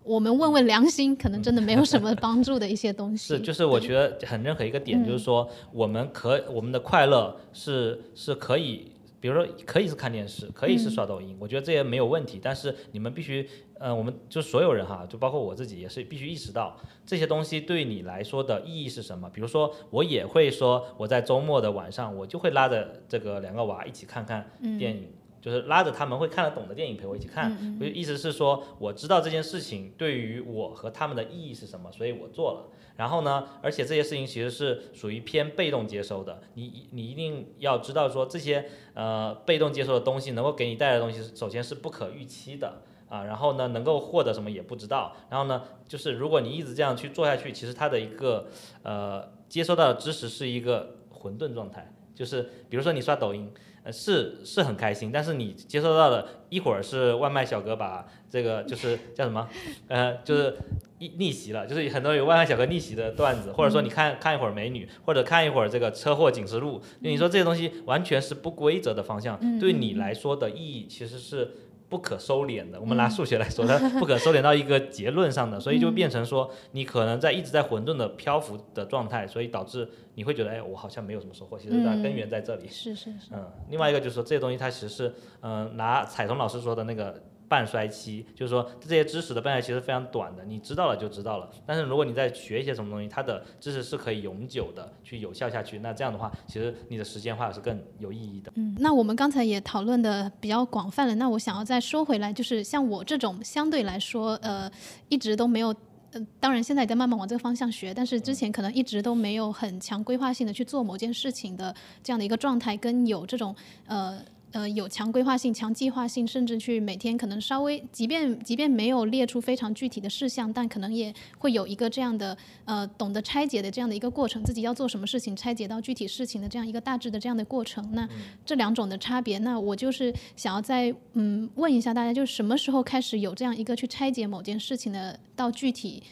[0.03, 3.35] 我们问问良心，可能真的没有什么帮助的一些东西。
[3.35, 8.91] 是， 就是我觉得很认可一个点，就是说我们可我们的快乐是是可以，
[9.21, 12.41] 比如说可以是看电视，可以是刷抖音，我觉得这些没有问题。
[12.43, 13.49] 但是你们必须，
[13.81, 16.77] 呃，我们就所有人哈，就包括我自己也是必须意识到
[17.07, 19.29] 这些东西对你来说的意义是什么。
[19.31, 25.09] 比如说，我也会说我在周末的晚上，我就会拉着这个两个娃一起看看电影。
[25.41, 27.51] 就是拉着他们会看得懂的电影陪我一起看。
[27.81, 32.69] 我就意思是说，我知道这件事情对于我和他们的意义是什么，所以我做了。
[32.99, 36.43] 然后呢，而且这些事情其实是属于偏被动接收的。
[36.53, 43.25] 你你一定要知道说，这些呃被动接收的东西能够给你带来的东西，首先是不可预期的啊。
[43.25, 45.15] 然后呢，能够获得什么也不知道。
[45.29, 48.47] 然后呢，就是如果你一直这样去做下去，其实它的一个
[48.83, 51.93] 呃接收到的知识是一个混沌状态。
[52.15, 53.51] 就是比如说你刷抖音，
[53.83, 59.49] 呃是是很开心，但是你接收到的一会儿是外卖小哥把这个就是 叫什么，
[59.89, 60.55] 呃就是
[60.99, 71.51] 逆逆袭了，就是很多有外卖小哥逆袭的段子，或者说你看看一会儿美女，或者看一会儿这个车祸警示录，你说这些东西完全是不规则的方向，对你来说的意义其实是。
[71.91, 81.59] 不可收敛的，我们拿数学来说，它 不可收敛到一个结论上的，所以就变成说，你可能在一直在混沌的漂浮的状态，所以导致你会觉得，哎，我好像没有什么收获。
[81.59, 82.69] 其实它根源在这里。
[82.69, 83.33] 是是是。
[83.33, 85.13] 嗯，另外一个就是说，这些东西它其实是，
[85.43, 87.21] 嗯，拿彩彤老师说的那个。
[87.51, 91.51] 半衰期就是说这些知识的半衰期是非常短的，你知道了就知道了。
[91.67, 98.53] 但是如果你在学一些什么东西，它的知识是可以永久的去有效下去，那这样的话，其实你的时间花是更有意义的。
[98.55, 104.71] 嗯，那我们刚才也讨论的比较广泛了，那我想要再说回来，就是像我这种相对来说，呃，
[105.09, 105.75] 一直都没有，
[106.13, 113.53] 嗯，当然现在也在慢慢往这个方向学，但是之前可能一直都没有很强规划性的去做某件事情的这样的一个状态，跟有这种
[113.89, 114.23] 呃。
[114.53, 127.89] 呃，有强规划性、强计划性，甚至去每天可能稍微，即便即便没有列出非常具体的事项，但可能也会有一个这样的呃，懂得拆解的这样的一个过程，自己要做什么事情，拆解到具体事情的这样一个大致的这样的过程。
[127.93, 128.09] 那
[128.45, 136.03] 这两种的差别，那我就是想要再嗯问一下大家，就是什么时候开始有这样一个去拆解某件事情的到具体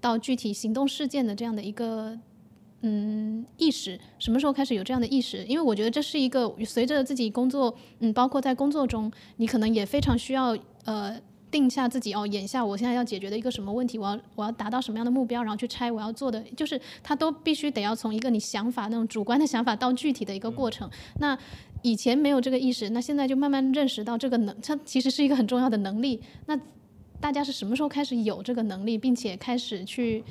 [0.00, 2.18] 到具体行动事件的这样的一个。
[2.82, 5.44] 嗯，意识什么时候开始有这样的意识？
[5.46, 11.20] 因为我觉得这是一个随着自己工作，嗯，包括在工作中，你可能也非常需要呃
[11.50, 20.88] 定下自己哦，眼下我现在要解决的一个什么问题，我要我要达到什么样的目标，然后去拆我要做的，就是它都必须得要从一个你想法那种主观的想法到具体的一个过程。
[21.18, 21.36] 那
[21.82, 26.20] 以前没有这个意识，那现在就慢慢认识到这个能，它其实是一个很重要的能力。
[26.46, 26.56] 那
[27.20, 30.22] 大家是什么时候开始有这个能力，并且开始去？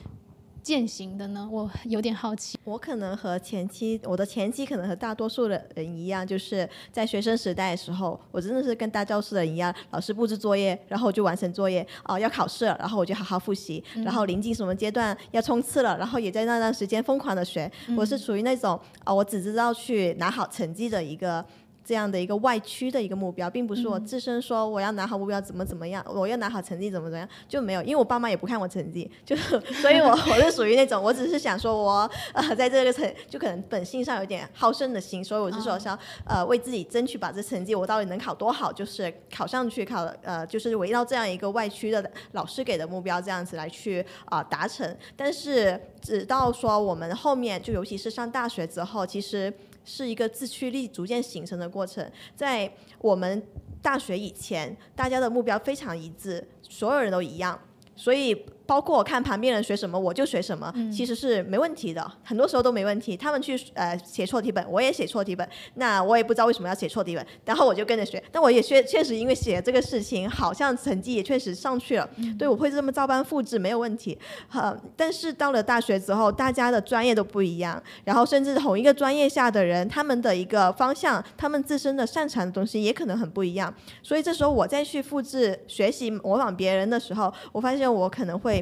[0.67, 1.47] 践行的呢？
[1.49, 2.59] 我有点好奇。
[2.65, 11.87] 我可能和前期，我的前期可能和大多数的人一样，就是在学生时代的时候，我真的是跟大教室的人一样，老师布置作业，然后我就完成作业。
[12.03, 13.81] 哦，要考试了，然后我就好好复习。
[14.03, 17.71] 然后临近什么阶段要冲刺了，然后也在那段时间疯狂的学。
[17.95, 21.45] 我是属于那种啊，我只知道去拿好成绩的一个。
[21.87, 29.33] 这样的一个外驱的一个目标，并不是我自身说我要拿好目标怎么怎么样，我要拿好成绩怎么怎么样就没有，因为我爸妈也不看我成绩， 就
[29.81, 49.53] 所以我我是属于那种，我只是想说我呃在这个成就可能本性上有点好胜的心，所以我是说想呃为自己争取把这成绩我到底能考多好，就是考上去考呃就是围绕这样一个外驱的老师给的目标这样子来去啊达成，但是直到说我们后面就尤其是上大学之后，其实。
[49.87, 53.41] 是一个自驱力逐渐形成的过程，在我们
[53.81, 57.59] 大学以前，大家的目标非常一致，所有人都一样，
[57.95, 58.45] 所以。
[58.67, 63.15] 包括我看旁边人学什么，我就学什么，其实是没问题的，很多时候都没问题。
[63.15, 68.21] 他们去呃写错题本，我也写错题本，那我也不知道为什么要写错题本，然后我就跟着学。
[68.29, 74.17] 但我也确确实因为写这个事情，好像成绩也确实上去了，对我会这么照搬复制没有问题。
[74.51, 83.73] 呃，但是到了大学之后，大家的专业都不一样，然后甚至同一个专业下的人，他们的一个方向，他们自身的擅长的东西也可能很不一样。
[84.03, 88.56] 所以这时候我再去复制学习模仿别人的时候，我发现我可能会。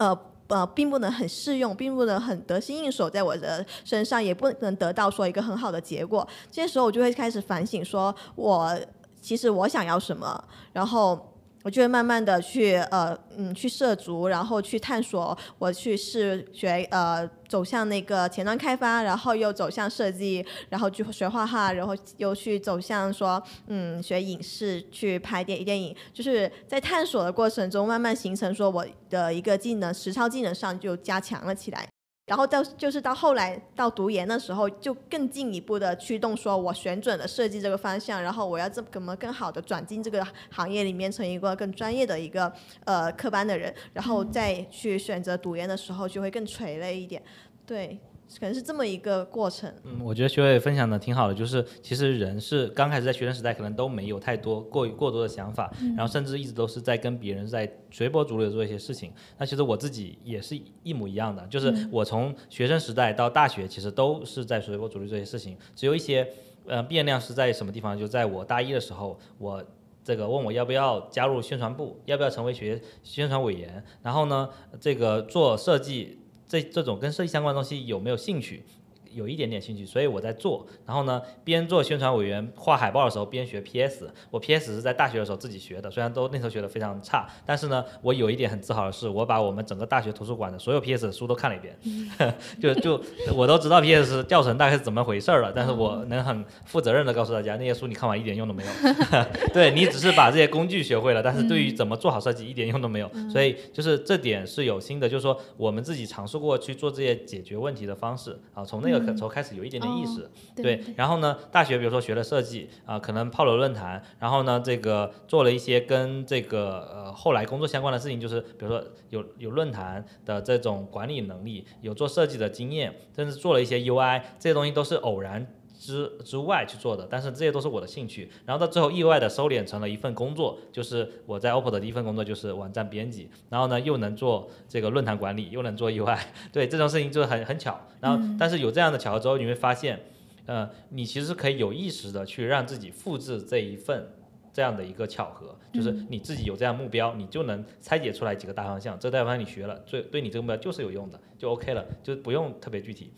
[0.00, 6.26] 呃呃，并不能很适用，并不能很得心应手，在我的身上也不能得到说一个很好的结果。
[6.50, 8.76] 这时候我就会开始反省，说我
[9.20, 11.26] 其实我想要什么，然后。
[11.62, 31.88] 我就会慢慢的去呃嗯去涉足，然后去探索，我去试学呃走向那个前端开发，然后又走向设计，然后去学画画，然后又去走向说嗯学影视去拍电电影，就是在探索的过程中慢慢形成说我的一个技能实操技能上就加强了起来。
[32.30, 42.52] 然后到就是到后来到读研的时候，就更进一步的驱动，说我选准了设计这个方向，然后我要怎么更好的转进这个行业里面，成一个更专业的一个
[42.84, 47.20] 呃科班的人，然后再去选择读研的时候就会更垂类一点，
[47.66, 47.98] 对。
[48.38, 49.72] 可能是这么一个过程。
[49.84, 59.12] 嗯，我觉得学伟分享的挺好的，就是其实人是刚开始在学生时代可能都没有太多过过多的想法，然后甚至一直都是在跟别人在随波逐流做一些事情。
[59.38, 66.28] 那其实我自己也是一模一样的，就是我从学生时代到大学，其实都是在随波逐流这些事情，只有一些
[66.66, 67.98] 呃，变量是在什么地方？
[67.98, 69.64] 就在我大一的时候，我
[70.04, 76.19] 这个问我要不要加入宣传部，要不要成为学宣传委员，然后呢，这个做设计
[76.50, 78.64] 这这种跟设计相关的东西有没有兴趣？
[79.12, 80.66] 有一点点兴趣，所以我在做。
[80.86, 84.10] 然后呢，边做宣传委员画海报的时候，边学 PS。
[84.30, 91.76] 我 PS 是在大学的时候自己学的，虽然都那时候学的非常差，但是呢，我有一点很自豪的是，我把我们整个大学图书馆的所有 PS 的书都看了一遍，
[92.62, 93.02] 就就
[93.34, 95.52] 我都知道 PS 教程大概是怎么回事了。
[95.52, 98.70] 但是我能很负责任的告诉大家，那些书你看完一点用都没有。
[99.52, 103.10] 对你只是把这些工具学会了，但是对于怎么做好设计一点用都没有。
[103.28, 108.99] 所以就是这点是有心的，就是说我们自己尝试过去做这些解决问题的方式啊，从那个。
[109.16, 125.46] 从开始有一点点意识，对，然后呢，大学比如说学了设计啊，可能泡了论坛，然后呢，这个做了一些跟这个呃后来工作相关的事情，就是比如说有有论坛的这种管理能力，有做设计的经验，甚至做了一些 UI，这些东西都是偶然。
[125.80, 128.30] 之之外去做的，但是这些都是我的兴趣。
[128.44, 133.30] 然后到最后意外的收敛成了一份工作，就是我在 OPPO 的第一份工作就是网站编辑。
[133.48, 136.18] 然后呢，又能做这个论坛管理，又能做 UI，
[136.52, 137.80] 对这种事情就是很很巧。
[137.98, 139.98] 然后，但是有这样的巧合之后，你会发现，
[140.44, 144.06] 呃，你其实可以有意识的去让自己复制这一份
[144.52, 148.98] 这样的一个巧合，就是你自己有这样目标，你就能拆解出来几个大方向。
[148.98, 153.12] 这大方向你学了，对对你这个目标就是有用的，就 OK 了，就不用特别具体。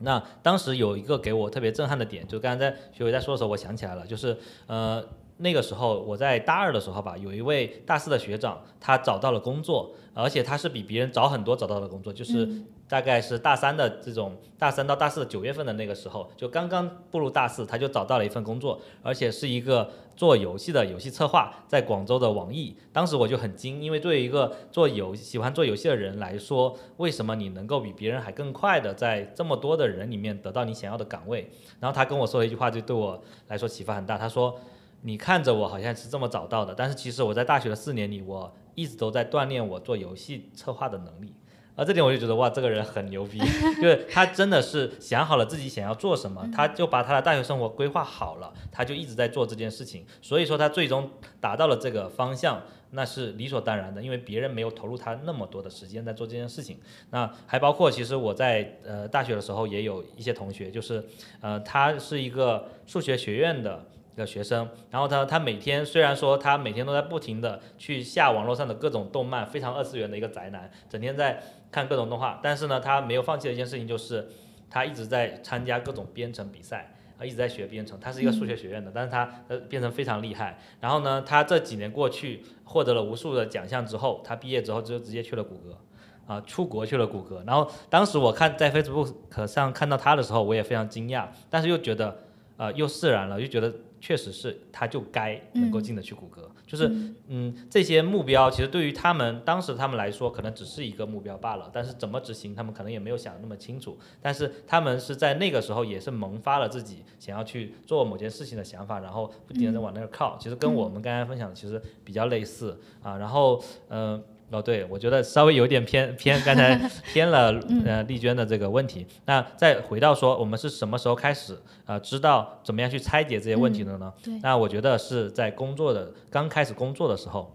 [0.00, 4.36] 那当时有一个给我特别震撼的点，就刚才在学伟在说的时候，我想起来了，就是
[4.66, 5.04] 呃
[5.38, 12.48] 那个时候我在大二的时候吧，有一位大四的学长，他找到了工作，而且他是比别人早很多找到了工作，就是。
[12.88, 22.74] 大概是大三的这种大三到大四的九月份的那个时候，就刚刚步入大四，他就找到了一份工作，而且是一个做游戏的游戏策划，在广州的网易。
[22.90, 31.50] 当时我就很惊，因为对于一个做游喜欢做游戏的人来说，为什么你能够比别人还更快的在这么多的人里面得到你想要的岗位？
[31.78, 34.16] 然后他跟我说了一句话，就对我来说启发很大。
[34.16, 34.58] 他说
[35.02, 41.32] ：“你看着我好像是这么找到的，但是其实我在大学的四年里，我一直都在锻炼我做游戏策划的能力。”
[41.78, 43.38] 啊，这点我就觉得哇，这个人很牛逼，
[43.80, 51.08] 就是他真的是想好了自己想要做什么，他就把他的大学生活规划好了，他就一直在做这件事情，所以说他最终
[51.40, 56.80] 达到了这个方向，那是理所当然的，因为别人没有投入他那么多的时间在做这件事情。
[57.10, 61.04] 那还包括其实我在呃大学的时候也有一些同学，就是
[61.40, 63.86] 呃他是一个数学学院的。
[64.18, 74.28] 个学生，然后他他每天虽然说他每天都在不停的去下网络上的各种动漫，非常二次元的一个宅男，整天在看各种动画，但是呢，他没有放弃的一件事情就是
[74.68, 77.98] 他一直在参加各种编程比赛，啊，一直在学编程。
[78.00, 80.58] 他是一个数学学院的，但是他呃编程非常厉害。
[80.80, 85.78] 然后呢，他这几年过去获得了无数的奖项之后，他毕业之后就直接去了谷歌，
[86.26, 87.42] 啊，出国去了谷歌。
[87.46, 92.18] 然后当时我看在 Facebook 上看到他的时候，我也非常惊讶，但是又觉得
[92.56, 93.72] 呃又释然了，又觉得。
[94.00, 96.50] 确实是，他就该能够进得去谷歌。
[96.66, 96.86] 就是，
[97.28, 101.70] 嗯，这些目标其实对于他们当时他们来说，可能只是一个目标罢了。
[101.72, 103.98] 但是怎么执行，他们可能也没有想那么清楚。
[104.20, 110.36] 但是他们是在那个时候也是萌发了自己想要去做某件事情的想法，然后不停的往那儿靠。
[110.38, 113.16] 其实跟我们刚才分享的其实比较类似啊。
[113.16, 114.22] 然后，嗯。
[114.50, 116.74] 哦，对，我觉得稍微有点偏偏，刚才
[117.12, 117.52] 偏了
[117.84, 119.06] 呃丽娟的这个问题。
[119.26, 124.12] 那再回到说，我们是什么时候开始呃知道怎么样去拆解这些问题的呢？
[124.42, 127.54] 那我觉得是在工作的刚开始工作的时候，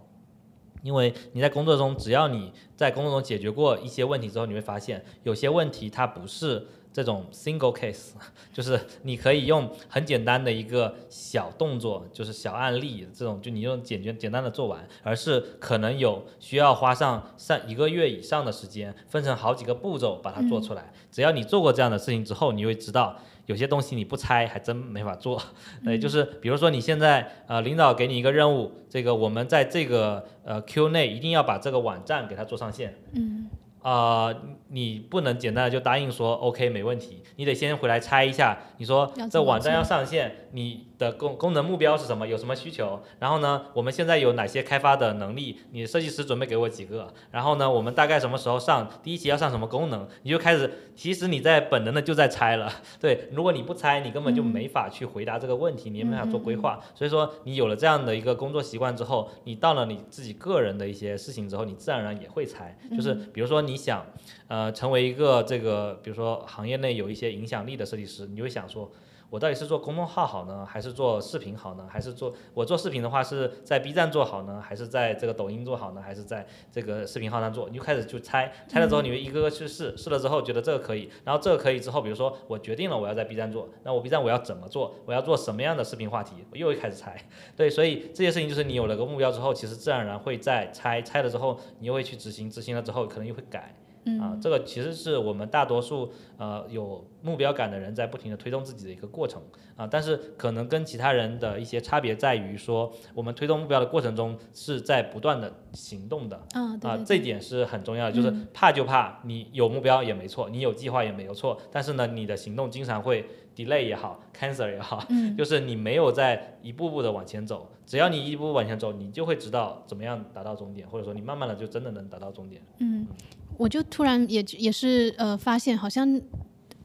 [0.83, 6.67] 因为你在工作中，只要你在工作中解决过一些问题之后，你会发现有些问题它不是。
[6.93, 8.11] 这种 single case
[8.53, 20.93] 就是你可以用很简单的一个小动作，就是小案例，这种就你用简简简单的做完，而是可能有需要花上上一个月以上的时间，分成好几个步骤把它做出来。
[21.11, 23.17] 只要你做过这样的事情之后，你会知道
[23.47, 25.41] 有些东西你不拆还真没法做。
[25.83, 32.95] 对，就是比如说你现在呃领导给你一个任务，这个我们在这个呃 Q 内一定要把这个网站给它做上线。
[33.13, 33.49] 嗯。
[33.83, 34.33] 啊，
[34.69, 40.87] 你不能简单的就答应说 OK 没问题，你得先回来猜一下，你说这网站要上线，你。
[40.97, 42.27] 的功功能目标是什么？
[42.27, 43.01] 有什么需求？
[43.19, 45.59] 然后呢，我们现在有哪些开发的能力？
[45.71, 47.13] 你设计师准备给我几个？
[47.31, 48.89] 然后呢，我们大概什么时候上？
[49.01, 50.07] 第一期要上什么功能？
[50.21, 52.71] 你就开始，其实你在本能的就在猜了。
[53.01, 56.79] 对，如果你不猜，你根本就没法去回答这个问题，你也没法做规划。
[56.93, 62.77] 所以说，你有了这样的一个工作习惯之后，你到了你自己个人的一些事情之后，你自然而然也会猜。
[62.95, 64.05] 就是比如说你想，
[64.47, 68.91] 呃，成为一个这个，比如说行业内有一些影响力的设计师，你就会想说。
[69.33, 71.87] 我到底是做公众号好呢，还是做视频好呢？
[71.89, 76.01] 还是做我做视频的话是在 B 站做好呢，还是在这个抖音做好呢？
[76.03, 77.67] 还是在这个视频号上做？
[77.67, 84.93] 你就开始就猜，猜了之后你会一个个去试，试了之后觉得这个可以，然后这个可以之后，比如说我决定了我要在 B 站做，那我 B 站我要怎么做？
[85.03, 86.45] 我要做什么样的视频话题？
[86.51, 87.19] 我又会开始猜。
[87.57, 93.73] 对，所以这些事情就是你有了个目标之后，其实自然而然会在猜，猜了之后你又会去执行，执行了之后可能又会改。
[94.19, 99.41] 啊，这个其实是我们大多数呃有目标感的人在不停的推动自己的一个过程。
[99.75, 106.39] 啊，但是可能跟其他人的一些差别在于说，我们推动目标的过程中是在不断的行动的
[106.83, 113.25] 啊，这一点是很重要的，就是怕就怕你有目标也没错，你有计划也没有错，但是呢，你的行动经常会
[113.55, 115.05] delay 也好，cancer 也好，
[115.37, 122.61] 就是你没有在一步步的往前走，只要你一步步往前走，你就会知道怎么样达到终点，或者说你慢慢的就真的能达到终点。
[122.79, 123.07] 嗯。
[123.55, 126.19] 我就突然也也是呃发现，好像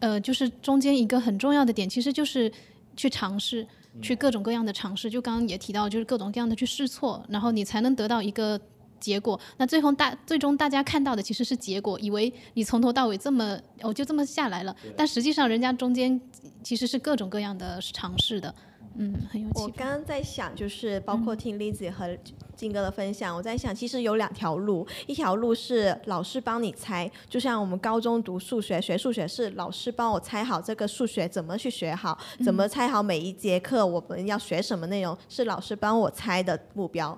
[0.01, 2.53] 呃就是中间一个很重要的点，其实就是
[2.95, 3.66] 去尝试，
[4.03, 5.09] 去各种各样的尝试。
[5.09, 8.61] 就刚刚也提到，就是各种各样的去试错，然后你才能得到一个
[9.01, 9.38] 结果。
[9.57, 16.20] 那最后大最终大家看到的其实是结果，以为你从头到尾这么我就这么下来了，但实际上人家中间
[16.62, 18.55] 其实是各种各样的尝试的。
[19.01, 19.49] 嗯，很有。
[19.55, 22.18] 我刚刚在想，就是包括听 Lizzy 和
[22.57, 37.16] 金哥的分享，我在想，其实有两条路，一条路是老师帮你猜，就像我们高中读数学学数学是老师帮我猜好这个数学怎么去学好，怎么猜好每一节课我们要学什么内容，是老师帮我猜的目标。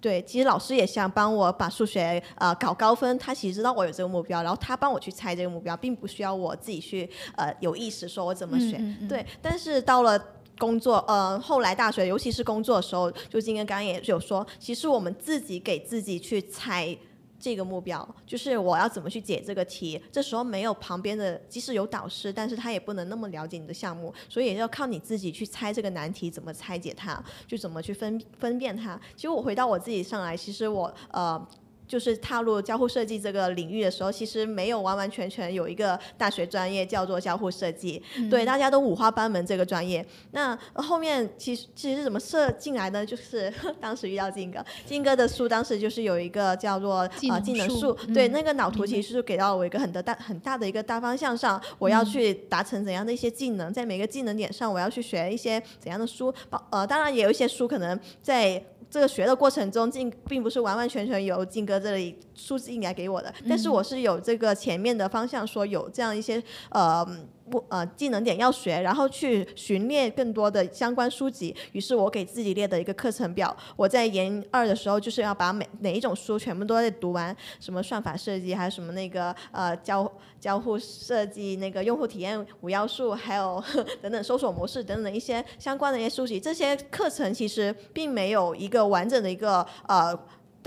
[0.00, 8.80] 对，其实老师也想帮我把数学呃搞高分，他其实知道我有这个目标，然后他帮我去猜这个目标，并不需要我自己去呃有意识说我怎么学。
[9.08, 10.18] 对，但是到了。
[10.58, 16.98] 工作，呃，后来大学，尤其是工作的时候，就今天刚刚也有说，其实我们自己给自己去猜
[17.38, 20.00] 这个目标，就是我要怎么去解这个题。
[20.10, 29.00] 这时候没有旁边的，即使有导师，但是他也不能那么了解你的项目，所以要靠你自己去猜这个难题怎么拆解它，就怎么去分分辨它。
[29.14, 31.48] 其实我回到我自己上来，其实我呃。
[31.88, 40.04] 就是踏入交互设计这个领域的时候，其实没有完完全全有一个大学专业叫做交互设计，对，大家都五花八门这个专业。
[40.32, 43.04] 那后面其实其实怎么设进来呢？
[43.04, 46.96] 就是 当时遇到金哥，金哥的书当时就是有一个叫做
[47.30, 56.32] 啊技能树，对，那个脑图其实是给到我一个很的大很大的一个大方向上，我要去达成怎样的一些技能，在每个技能点上我要去学一些怎样的书，
[56.70, 58.62] 呃，当然也有一些书可能在。
[58.90, 67.06] 这个学的过程中，进并不是完完全全由静哥这里数字硬来给我的，但是我是有这个前面的方向，说有这样一些呃。
[67.48, 71.54] 不呃，技能点要学，然后去寻猎更多的相关书籍。
[71.72, 73.56] 于是我给自己列的一个课程表。
[73.76, 83.62] 我在研二的时候，就是要把每哪一种书全部都得读完，什么算法设计，还有什么那个呃交交互设计，那个用户体验五要素，还有
[84.02, 86.38] 等等搜索模式等等一些相关的一些书籍。
[86.38, 90.18] 这些课程其实并没有一个完整的一个呃。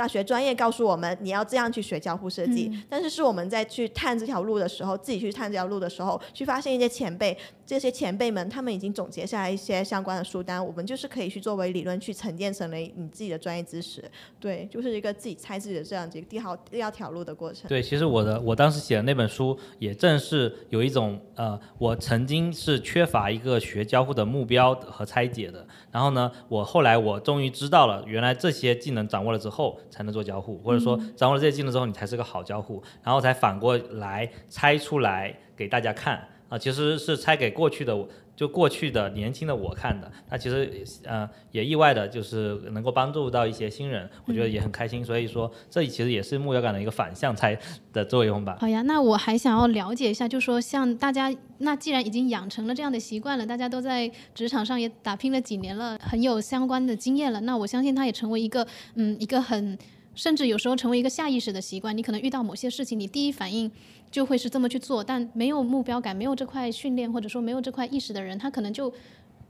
[0.02, 7.38] 大学专业告诉我们你要这样去学交互设计，但是是我们在去探这条路的时候，自己去探这条路的时候，去发现一些前辈，
[7.68, 14.04] 这些前辈们他们已经总结下来一些相关的书单，我们就是可以去作为理论去沉淀成为你自己的专业知识。
[14.39, 17.70] 对，就是一个自己猜自己的这样一个第二第二条路的过程。
[17.70, 29.80] 对，其实我的我当时写的那本书也正是有一种呃，我曾经是缺乏一个学交互的目标和拆解的，然后呢，我后来我终于知道了，原来这些技能掌握了之后。
[29.92, 38.08] 才能做交互，或者说掌握了这些技能之后，你才是个好交互，然后才反过来拆出来给大家看啊，其实是拆给过去的我。
[38.42, 45.06] 就过去的年轻的我看的，那其实呃也意外的就是能够帮助到一些新人，我觉得也很开心。
[45.06, 47.56] 所以说这其实也是目标感的一个反向才
[47.94, 48.58] 的作用吧。
[48.60, 59.78] 好呀，那我还想要了解一下，就说像大家那既然已经养成了这样的习惯了，大家都在职场上也打拼了几年了，很有相关的经验了，那我相信它也成为一个嗯一个很。
[60.14, 63.72] 甚至有时候成为一个下意识的习惯，你可能遇到某些事情，你第一反应
[64.12, 65.03] 就会是这么去做。
[65.03, 68.93] 但没有目标感、没有这块训练，或者说没有这块意识的人，他可能就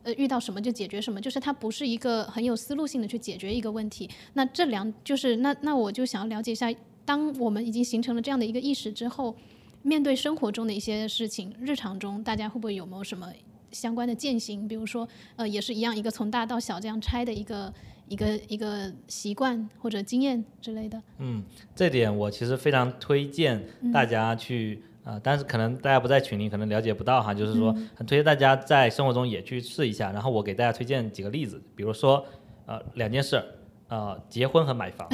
[0.03, 4.09] 呃遇到什么就解决什么，就是他不是一个很有思路性的去解决一个问题。
[4.33, 6.71] 那这两就是那那我就想要了解一下，
[7.03, 9.35] 当我们已经形成了这样的一个意识之后，
[9.81, 13.27] 面对生活中的一些事情，日常中大家会不会有没有什么
[13.71, 14.67] 相关的践行？
[14.67, 17.73] 比如说呃也是一样，一个从大到小这样拆的一个。
[18.11, 21.01] 一个一个习惯或者经验之类的。
[21.19, 21.41] 嗯，
[21.73, 27.33] 这点我其实非常推荐大家去啊，但是可能大家不在群里，可能了解不到哈。
[27.33, 30.11] 就是说，很推荐大家在生活中也去试一下。
[30.11, 32.25] 然后我给大家推荐几个例子，比如说
[32.65, 33.41] 呃两件事，
[33.87, 35.07] 呃结婚和买房。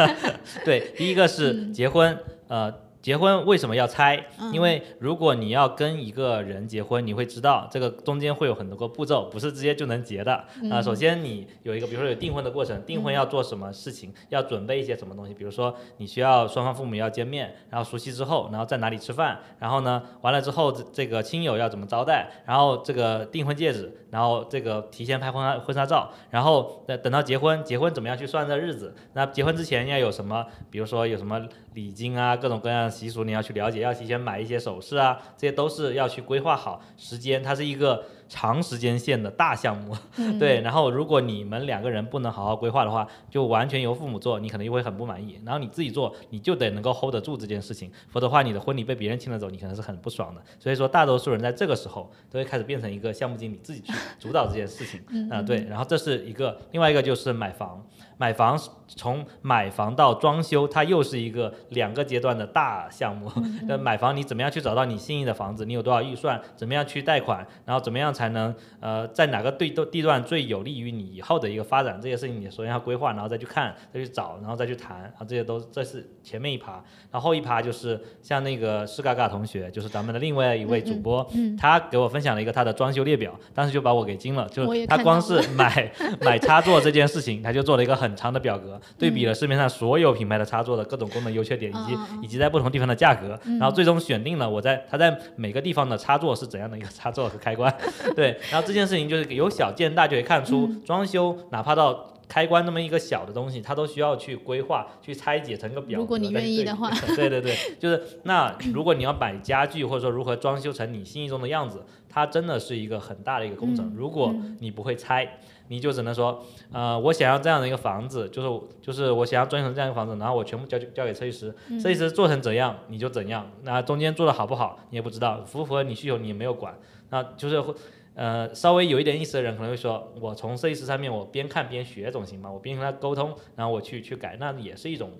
[0.66, 2.14] 对，第一个是结婚，
[2.48, 2.70] 呃
[3.04, 4.16] 结婚为什么要猜？
[4.40, 10.32] 嗯因为如果你要跟一个人结婚，你会知道这个中间会有很多个步骤，不是直接就能结的。
[10.32, 28.94] 啊、嗯首先你有一个，比如说有订婚的过程，订婚要做什么事情，要准备一些什么东西，比如说你需要双方父母要见面，然后熟悉之后，然后在哪里吃饭，然后呢，完了之后这这个亲友要怎么招待，然后这个订婚戒指，然后这个提前拍婚纱婚纱照，然后等等到结婚，结婚怎么样去算这日子？
[29.12, 30.46] 那结婚之前要有什么？
[30.70, 31.38] 比如说有什么
[31.74, 39.96] 礼金啊，各种各样的习俗你要去了解，要提前买一些首饰啊，这些都是要去规划好时间，它是一个长时间线的大项目。
[40.38, 45.38] 对，然后如果你们两个人不能好好规划的话，就完全由父母做，你可能又会很不满意。
[45.44, 50.40] 然后你自己做，你就得能够 hold 得住这件事情，否则的话，你的婚礼被别人牵了走，你可能是很不爽的。
[50.58, 55.00] 所以说，大多数人在这个时候都会开始变成一个项目经理，自己去主导这件事情。
[55.30, 57.84] 啊、对，然后这是一个，另外一个就是买房。
[58.16, 63.30] 买房从买房到装修，它又是一个两个阶段的大项目。
[63.66, 65.64] 那买房你怎么样去找到你心仪的房子？
[65.64, 66.40] 你有多少预算？
[66.54, 67.46] 怎么样去贷款？
[67.64, 71.98] 然后怎么样才能呃在哪个地地段最有利于你以后的一个发展？
[72.00, 76.72] 这些事情你首先要规划，然后再去看，再去找，然后再去谈啊，这些都这是前面一趴。
[77.10, 81.26] 然后后一趴就是像那个施嘎嘎同学，就是咱们的另外一位主播，
[81.58, 85.90] 他给我分享了一个他的装修列表，当时就把我给惊了，就是他光是买
[86.20, 97.74] 买插座这件事情，他就做了一个很长的表格，对比了市面上所有品牌的插座的各种功能优缺点，以及以及在不同地方的价格，然后最终选定了我在它在每个地方的插座是怎样的一个插座和开关，
[98.16, 102.10] 对，然后这件事情就是由小见大，就可以看出嗯装修哪怕到。
[102.26, 106.02] 开关那么一个小的东西，它都需要去规划、去拆解成个表格。
[106.02, 113.84] 如果你愿意的话， 对对对，就是那如果你要买家具，或者说如何装修成你心意中的样子，它真的是一个很大的一个工程。
[113.88, 115.38] 嗯如果你不会拆，
[115.68, 126.74] 你就只能说，呃，我想要这样的一个房子，就是就是我想要装修成这样一个房子，然后我全部交交给设计师，嗯设计师做成怎样你就怎样，那中间做的好不好你也不知道，符不符合你需求你也没有管，
[127.10, 127.74] 那就是会。
[128.16, 132.48] 呃，稍微有一点意思的人可能会说，我从设计师上面我边看边学总行吗？
[132.48, 135.10] 我边跟他沟通，然后我去去改，那也是一种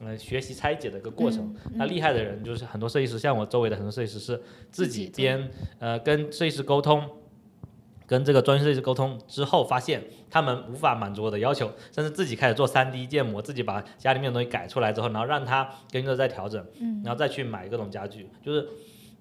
[0.00, 1.54] 呃学习拆解的一个过程。
[1.74, 7.08] 那厉害的人就是很多设计师，像我周围的很多设计师是自己边呃跟设计师沟通。
[8.12, 16.62] 跟这个专业设计师沟通之后，发现他们无法满足我的要求，甚至自己开始做 3D 建模，自己把家里面的东西改出来之后，然后让他跟着再调整，
[17.02, 18.68] 然后再去买各种家具，就是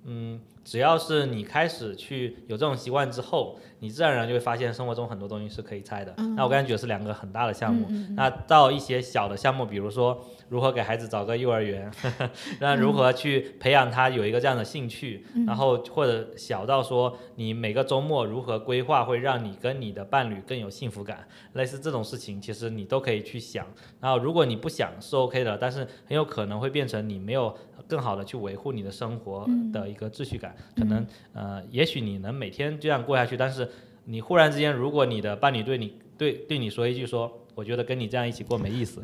[0.03, 6.13] 嗯，只要是你开始去有这种习惯之后，你自然而然就会发现生活中很多东西是可以拆的。
[6.36, 11.91] 那我刚才举的是两个很大的项目，那到一些小的项目，比如说如何给孩子找个幼儿园，
[12.61, 23.65] 那如何去培养他有一个这样的兴趣，然后或者小到说你每个周末如何规划会让你跟你的伴侣更有幸福感，类似这种事情，其实你都可以去想。
[23.99, 27.55] 然后如果你不想是 OK 的，但是很有可能会变成你没有
[27.88, 30.55] 更好的去维护你的生活的一个秩序感。
[30.75, 33.67] 可能呃，也许你能每天这样过下去，但是
[34.05, 37.37] 你忽然之间，如果你的伴侣对你对对你说一句说。
[37.53, 39.03] 我觉得跟你这样一起过没意思，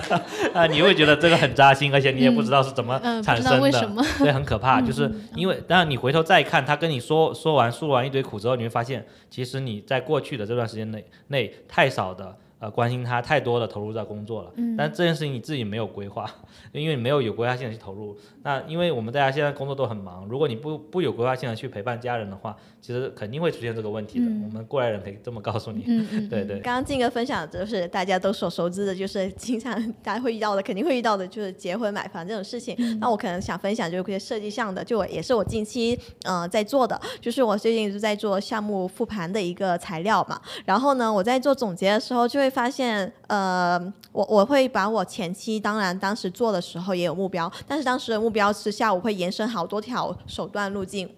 [0.52, 4.82] 啊，你会觉得这个很扎心，而且你也不知道是怎么产生的，道为什么，对，很可怕。
[4.82, 14.52] 就是因为，当然你回头再看，他跟你说说完诉完一堆苦之后，你会发现，其实你在过去的这段时间内内太少的呃关心他，太多的投入在工作了。
[14.56, 16.30] 嗯但这件事情你自己没有规划，
[16.72, 18.16] 因为你没有有规划性的去投入。
[18.42, 24.26] 那因为我们大家现在工作都很忙，如果你不不有规划性的去陪伴家人的话，其实肯定会出现这个问题的。
[24.26, 25.84] 嗯我们过来人可以这么告诉你。
[25.86, 26.60] 嗯 嗯，对对。
[26.60, 32.76] 刚刚静哥分享的就是大家都所熟知的，就是经常大家会遇到的，肯定会遇到的，就是结婚买房这种事情。
[33.00, 40.40] 那我可能想分享就是一些设计上的，就我也是我近期呃在做的，就是我最近是在做项目复盘的一个材料嘛。
[40.64, 43.76] 然后呢，我在做总结的时候就会会发现，呃，
[44.12, 51.10] 我我会把我前期当然当时做的时候也有目标，但是当时的目标之下，我会延伸好多条手段路径。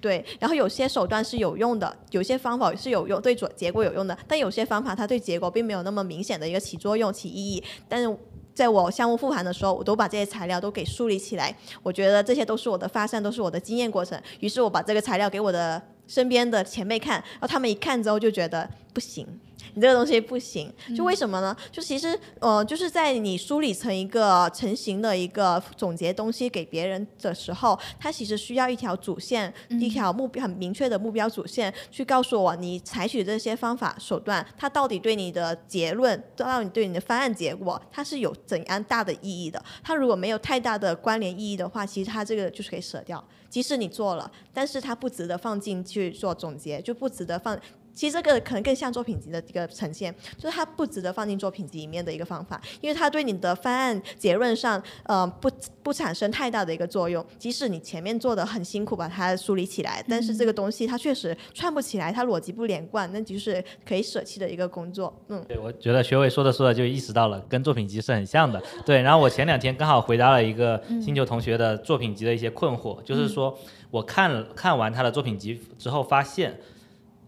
[0.00, 7.62] 对，然后有些手段是有用的，有些方法是有用，对结结果有用的，但有些方法它对结果并没有那么明显的一个起作用、起意义。
[7.88, 8.18] 但是
[8.52, 14.20] 在我项目复盘的时候，我都把这些材料都给梳理起来，我觉得这些都是我的发散，都是我的经验过程。
[14.40, 19.26] 于是我把这个材料给我的身边的前辈看，然后他们一看之后就觉得不行。
[19.74, 21.56] 你这个东西不行，就为什么呢？
[21.70, 39.62] 就其实呃，就是在你梳理成一个成型的一个总结东西给别人的时候，它其实需要一条主线，一条目标很明确的目标主线，去告诉我你采取这些方法手段，它到底对你的结论，到底对你的方案结果，它是有怎样大的意义的？
[39.82, 43.22] 它如果没有太大的关联意义的话，其实它这个就是可以舍掉。
[43.48, 47.56] 即使你做了，但是它不值得放进去做总结，就不值得放
[47.94, 55.50] 其实这个可能更像作品集的一个呈现，就是它不值得放进作品集里面的一个方法，因为它对你的方案结论上，呃，不
[55.82, 57.24] 不产生太大的一个作用。
[57.38, 65.14] 即使你前面做的很辛苦把它梳理起来，但是这个东西它确实串不起来，它逻辑不连贯，那就是可以舍弃的一个工作。
[65.28, 68.60] 嗯，对，我觉得学伟说的说的就意识到了，跟作品集是很像的。
[68.84, 73.56] 对，然后我前两天刚好回答了一个星球同学的作品集的一些困惑，就是说
[73.90, 76.58] 我看了看完他的作品集之后发现。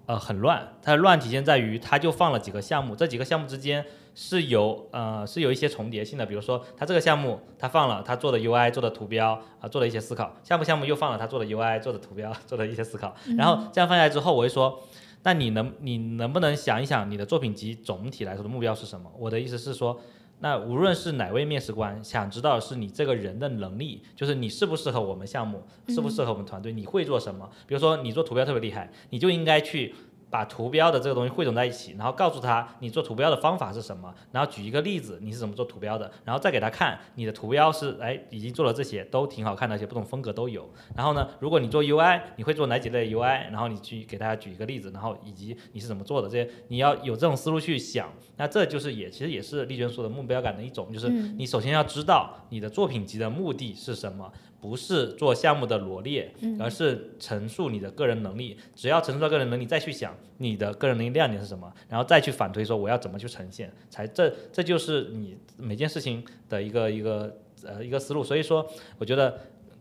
[0.06, 0.66] 呃，很乱。
[0.80, 3.84] 它的乱体现在于，它就放了几个项目，这几个项目之间
[4.14, 6.24] 是有呃是有一些重叠性的。
[6.24, 10.34] 比如说，它这个项目它放了它做的 UI 做的图标啊，做了一些思考。
[10.44, 13.14] 下部项目又放了它做的 UI 做的图标做的一些思考。
[13.36, 14.80] 然后这样放下来之后，我会说，
[15.24, 19.10] 那你能你能不能想一想，你的作品集总体来说的目标是什么？
[19.18, 20.00] 我的意思是说。
[20.38, 27.48] 那无论是哪位面试官想知道是你这个人的能力，就是你适不适合我们项目，适不适合我们团队，你会做什么？
[27.66, 29.94] 比如说你做图标特别厉害，你就应该去。
[30.28, 40.68] 把图标的这个东西汇总在一起，然后告诉他你做图标的方法是什么，然后举一个例子你是怎么做图标的，然后再给他看你的图标是哎已经做了这些都挺好看的，而且不同风格都有。
[40.94, 43.50] 然后呢，如果你做 UI，你会做哪几类 UI？
[43.50, 48.08] 然后你去给大家举一个例子，然后以及你是怎么做的这些，你要有这种思路去想。
[48.36, 54.30] 那这就是也其实也是丽娟说的目标感的一种，就是你首先要知道你的作品集的目的是什么。
[54.66, 58.56] 不是做项目的罗列，而是陈述你的个人能力。
[58.74, 68.24] 只要陈述到个人能力，再去想你的个人能力亮点是什么，然后再去反推说我要怎么去呈现，才这这就是你每件事情的一个一个呃一个思路。
[68.24, 69.38] 所以说，我觉得。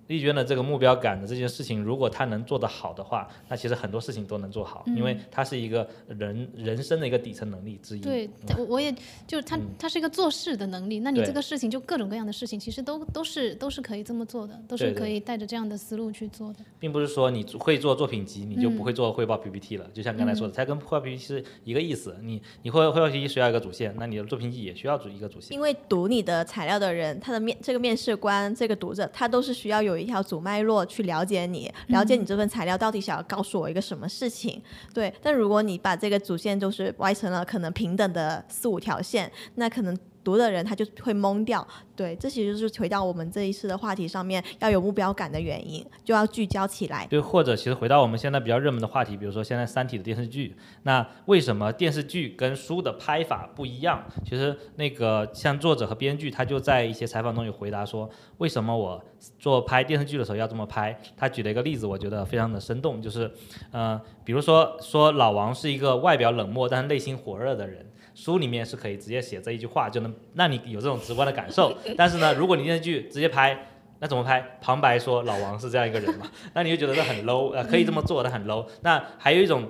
[0.08, 8.02] 丽娟的这个目标感的这件事情，如果她能做得好的话，那其实很多事情都能做好，因为它是一个人人生的一个底层能力之一。
[8.02, 8.94] 对，我我也
[9.26, 11.00] 就是他，他是一个做事的能力。
[11.00, 16.60] 那你这个事情就各种各样的事情，其实都都是都是可以这么做的，都是可以带着这样的思路去做的。
[16.80, 19.90] 并不是说你会做作品集，你就不会做汇报 PPT 了。
[19.94, 22.16] 就像刚才说的，它跟汇报 PPT 是一个意思。
[22.22, 25.54] 你你汇汇报 PPT 需要一个主线，那你的作品集也需要主一个主线。
[25.54, 30.86] 因为读你的材料的人，他的面这个面试官，这个读者，他都是需要有一条主脉络。
[30.86, 34.62] 去了解你，了解你这份材料到底想要告诉我一个什么事情？
[34.94, 39.98] 对，但如果你把这个主线就是歪成了可能平等的四五条线，那可能。
[40.26, 41.66] 读的人他就会懵掉，
[41.96, 47.06] 对，这其实就是回到我们这一次的话题上面，要有目标感的原因，就要聚焦起来。
[47.08, 54.04] 对，或者其实回到我们现在比较热门的话题，比如说现在《三体》的电视剧，那为什么电视剧跟书的拍法不一样？
[54.28, 58.10] 其实那个像作者和编剧，他就在一些采访中有回答说，
[58.40, 59.00] 为什么我
[59.38, 61.00] 做拍电视剧的时候要这么拍？
[61.16, 63.32] 他举了一个例子，我觉得非常的生动，就是，
[63.72, 67.86] 呃，比如说说老王是一个外表冷漠但是内心火热的人。
[68.16, 71.78] 书里面是可以直接写这一句话，就能让你有这种直观的感受。
[71.96, 73.68] 但是呢，如果你电视剧直接拍，
[74.00, 74.58] 那怎么拍？
[74.62, 78.66] 旁白说老王是这样一个人嘛，那你就觉得这很 low，呃，可以这么做，的很 low。
[78.82, 79.70] 那还有一种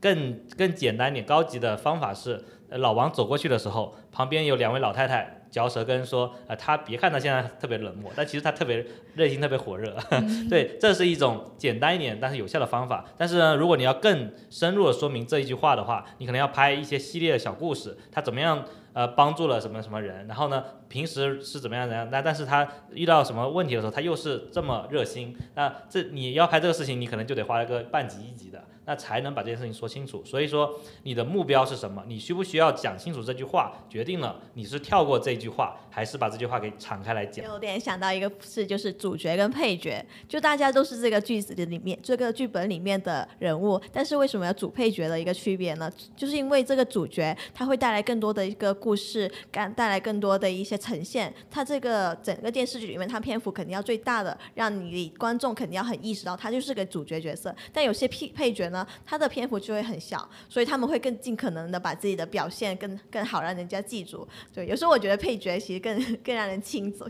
[0.00, 5.45] 更更简单点、高级的方法是，老王走过去的时候，旁边有两位老太太。
[5.50, 8.84] 嚼舌根说，呃，他别看他现在特别冷漠，但其实他特别
[9.14, 9.96] 内心特别火热。
[10.50, 13.04] 对，这是一种简单一点但是有效的方法。
[13.16, 18.64] 但是呢，如果你要更深入的说明这一句话的话，你可能要拍一些系列的小故事，他怎么样
[18.96, 25.36] 呃帮助了什么什么人，然后呢平时是怎么样怎样，那但是他遇到什么问题的时候，他又是这么热心。
[25.54, 28.64] 那这你要拍这个事情，你可能就得花一个半集一集的。
[28.88, 30.24] 那才能把这件事情说清楚。
[30.24, 30.72] 所以说，
[31.02, 32.04] 你的目标是什么？
[32.06, 37.44] 你需不需要讲清楚这句话，决定了你是跳过这句话，还是把这句话给敞开来讲。
[37.46, 45.90] 有点想到一个事，就是主角跟配角，就大家都是这个句子的里面，这个剧本里面的人物，但是为什么要主配角的一个区别呢？
[46.14, 51.34] 就是因为这个主角他会带来更多的一个故事感，带来更多的一些呈现。
[51.50, 57.52] 他这个整个电视剧里面，他篇幅肯定要最大的，让你观众肯定要很意识到他就是个主角角色。
[57.72, 58.86] 但有些配配角呢？
[59.04, 64.24] 他的篇幅就会很小，所以他们会更尽可能的把自己的表现更更好，让人家记住。
[64.54, 67.08] 对，有时候我觉得配角其实更 更让人敬重，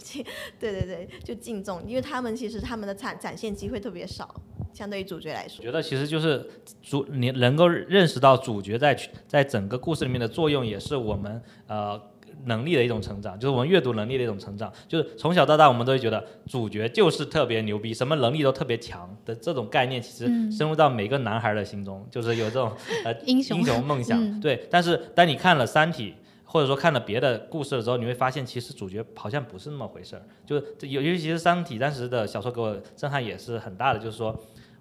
[0.59, 4.35] 对对对，就敬重，因为他们其实他们的展展现机会特别少，
[4.73, 5.65] 相对于主角来说。
[5.65, 6.47] 觉得其实就是
[6.83, 8.97] 主你能够认识到主角在
[9.27, 12.01] 在整个故事里面的作用，也是我们呃。
[12.45, 14.71] 能力的一种成长，就是我们阅读能力的一种成长。
[14.87, 22.71] 就是从小到大，我们都会觉得主角就是特别牛逼，什么能力都特别强的这种概念，其实深入到每个男孩的心中，就是有这种
[23.05, 24.39] 呃英雄梦想。
[24.39, 26.11] 对，但是当你看了《三体》
[26.47, 30.23] 或者说看了别的故事的时候，你会发现其实主角好像不是那么回事儿。
[30.47, 34.35] 就是尤尤其是《三体》当时的小说给我震撼也是很大的，就是说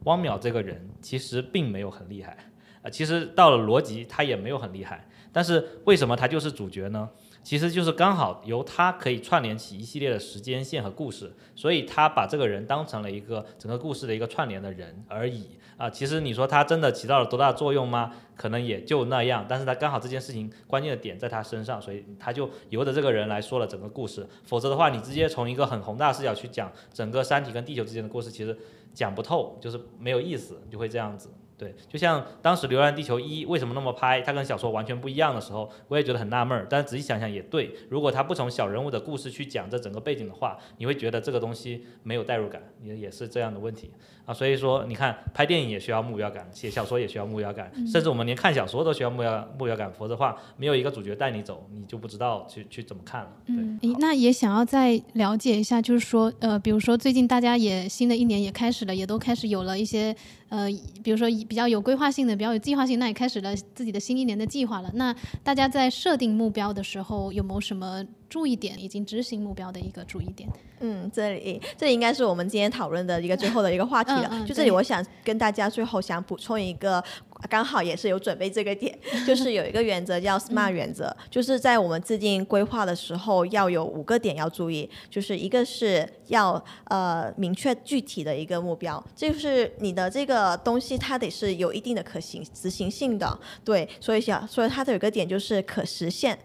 [0.04, 2.38] 汪淼这个人其实并没有很厉害
[2.84, 7.10] 啊，其实到了逻辑他也没有很厉害，但是为什么他就是主角呢？
[7.44, 15.90] 其实就是刚好由他可以串联起一系列的时间线和故事，所以他把这个人当成了一个整个故事的一个串联的人而已啊。
[15.90, 18.14] 其实你说他真的起到了多大作用吗？
[18.36, 24.28] 可能也就那样，但是他刚好这件事情关键的点在他身上，所以他就由着这个人来说了整个故事。
[24.44, 28.58] 否则的话，你直接从一个很宏大视角去讲整个山体跟地球之间的故事，其实
[28.94, 31.30] 讲不透，就是没有意思，就会这样子。
[31.58, 36.68] 对，就像当时《流浪地球一》为什么那么拍，它跟小说完全不一样的时候，我也觉得很纳闷儿。
[36.70, 43.90] 但仔细想想也对，如果他不从小人物的故事去讲这整个背景的话，你会觉得这个东西没有代入感，也也是这样的问题
[44.26, 44.34] 啊。
[44.34, 53.30] 所以说，你看拍电影也需要目标感，写小说也需要目标感，甚至我们连看小说都需要目标目标感，否则的话，没有一个主角带你走，你就不知道去去怎么看了。
[53.48, 60.16] 嗯，那也想要再了解一下，就是说，呃，比如说最近大家也新的一年也开始了，也都开始有了一些。
[60.48, 60.68] 呃，
[61.04, 64.92] 比如说比较有规划性的、比较有计划性，那也开始了自己的新一年的计划了。
[64.94, 68.06] 那大家在设定目标的时候，有没有什么
[68.36, 68.78] 注意点？
[68.78, 70.50] 已经执行目标的一个注意点？
[70.82, 74.44] 嗯，这里这里应该是我们今天讨论的一个最后的一个话题了。
[74.46, 77.02] 就这里，我想跟大家最后想补充一个。
[77.50, 78.98] 刚好也是有准备这个点，
[79.28, 96.38] 就是有一个原则叫 SMART 原则，就是在我们制定规划的时候要有五个点要注意，就是一个是要呃明确具体的一个目标，就是你的这个东西它得是有一定的可行执行性的，对，所以想所以它的有个点就是可实现。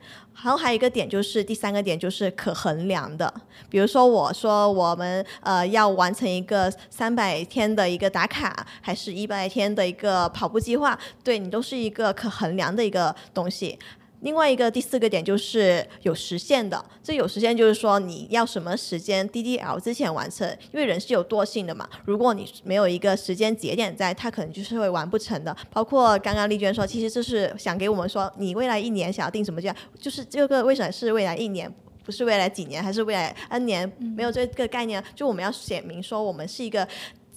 [0.42, 3.30] 然后还有一个点就是第三个点就是可衡量的，
[3.68, 13.78] 比如说我说我们呃要完成一个三百天的一个打卡，还是一百天的一个跑步计划，话对你都是一个可衡量的一个东西。
[14.22, 21.88] 另外一个第四个点就是有实现的，这有实现就是说你要什么时间 DDL 之前完成，因为人是有惰性的嘛。
[22.04, 25.56] 如果你没有一个时间节点在，他可能就是会完不成的。
[25.72, 31.72] 包括刚刚丽娟说，其实这是想给我们说，你未来一年想要定什么价，就是这个为什么是未来一年，
[32.04, 33.90] 不是未来几年，还是未来 N 年？
[34.14, 36.86] 没有这个概念，就我们要写明说，我们是一个。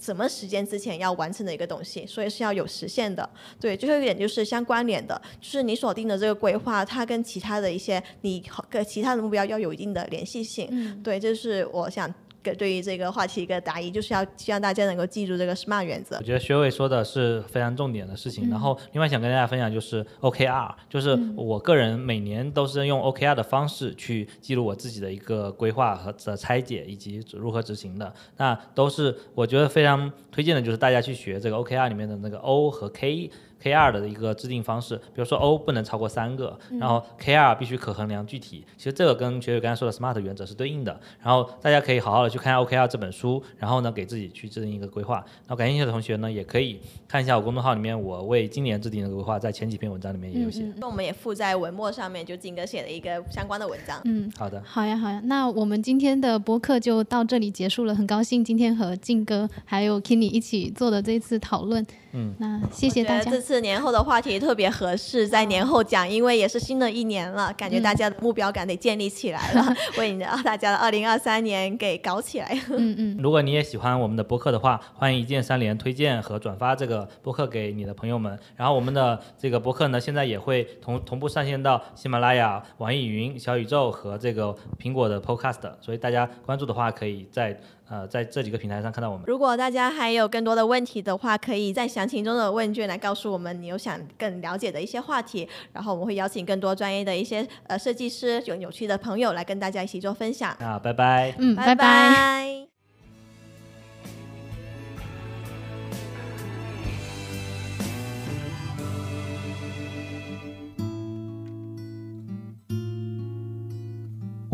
[0.04, 3.28] 什么时间之前要完成的一个东西，所以是要有实现的。
[3.58, 10.68] 对，最后一点就是相关联的，就是你所定的这个规划，它跟其他的一些你跟其他的目标要有一定的联系性。
[10.70, 12.12] 嗯，对，这是我想。
[12.52, 16.16] 对于这个话题一个答疑，就是要希望大家能够记住这个 SMART 原则。
[16.16, 18.50] 我觉得学伟说的是非常重点的事情。
[18.50, 28.12] 然后另外想跟大家分享就是 OKR，就是我个人每年都是用 OKR 的方式去记录我自己的一个规划和的拆解以及如何执行的。
[28.36, 33.30] 那都是我觉得非常推荐的，就是大家去学这个 OKR 里面的那个 O 和 K。
[33.64, 38.62] K R 的一个制定方式，比如说 O 不能超过三个，然后 K R 必须可衡量具体。
[38.76, 41.00] 其实这个跟学姐刚才说的 SMART 原则是对应的。
[41.22, 45.14] 然后大家可以好好的去看下 O K R 这本书，然后呢给自己去制定一个规划。
[45.16, 46.78] 然后感兴趣的同学呢，也可以
[47.08, 50.70] 看一下我公众号里面我为今年制定的规划，在前几篇文章里面也有写。
[50.76, 53.98] 那我们也附在文末上面，就金哥写的一个相关的文章。
[54.04, 55.22] 嗯，好的，好呀，好呀。
[55.24, 57.94] 那我们今天的播客就到这里结束了。
[57.94, 61.86] 很高兴今天和静哥还有 Kenny 一起做的这次讨论。
[62.16, 63.28] 嗯，那谢谢大家。
[63.28, 72.56] 这次年后的话题特别合适，在年后讲，因为也是新的一年了，感觉大家的目标感得建立起来了， 为大家的二零二三年给搞起来。
[72.70, 73.18] 嗯嗯。
[73.20, 78.38] 如果你也喜欢我们的播客的话，欢迎一键三连推荐和转发这个播客给你的朋友们。
[78.54, 87.60] 然后我们的这个播客呢，现在也会同同步上线到喜马拉雅、网易云、小宇宙和这个苹果的 Podcast，所以大家关注的话，可以在。
[87.88, 89.24] 呃，在这几个平台上看到我们。
[89.26, 100.52] 如果大家还有更多的问题的话，可以在详情中的问卷来告诉我们你有想更了解的一些话题，然后我们会邀请更多专业的一些呃设计师有有趣的朋友来跟大家一起做分享。
[100.60, 101.34] 啊，拜拜。
[101.38, 102.73] 嗯，拜拜。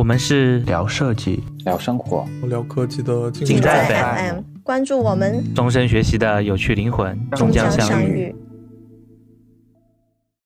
[0.01, 8.35] 我们是聊设计、聊生活、聊科技的尽在 FM，关注我们，终身学习的有趣灵魂终将相遇。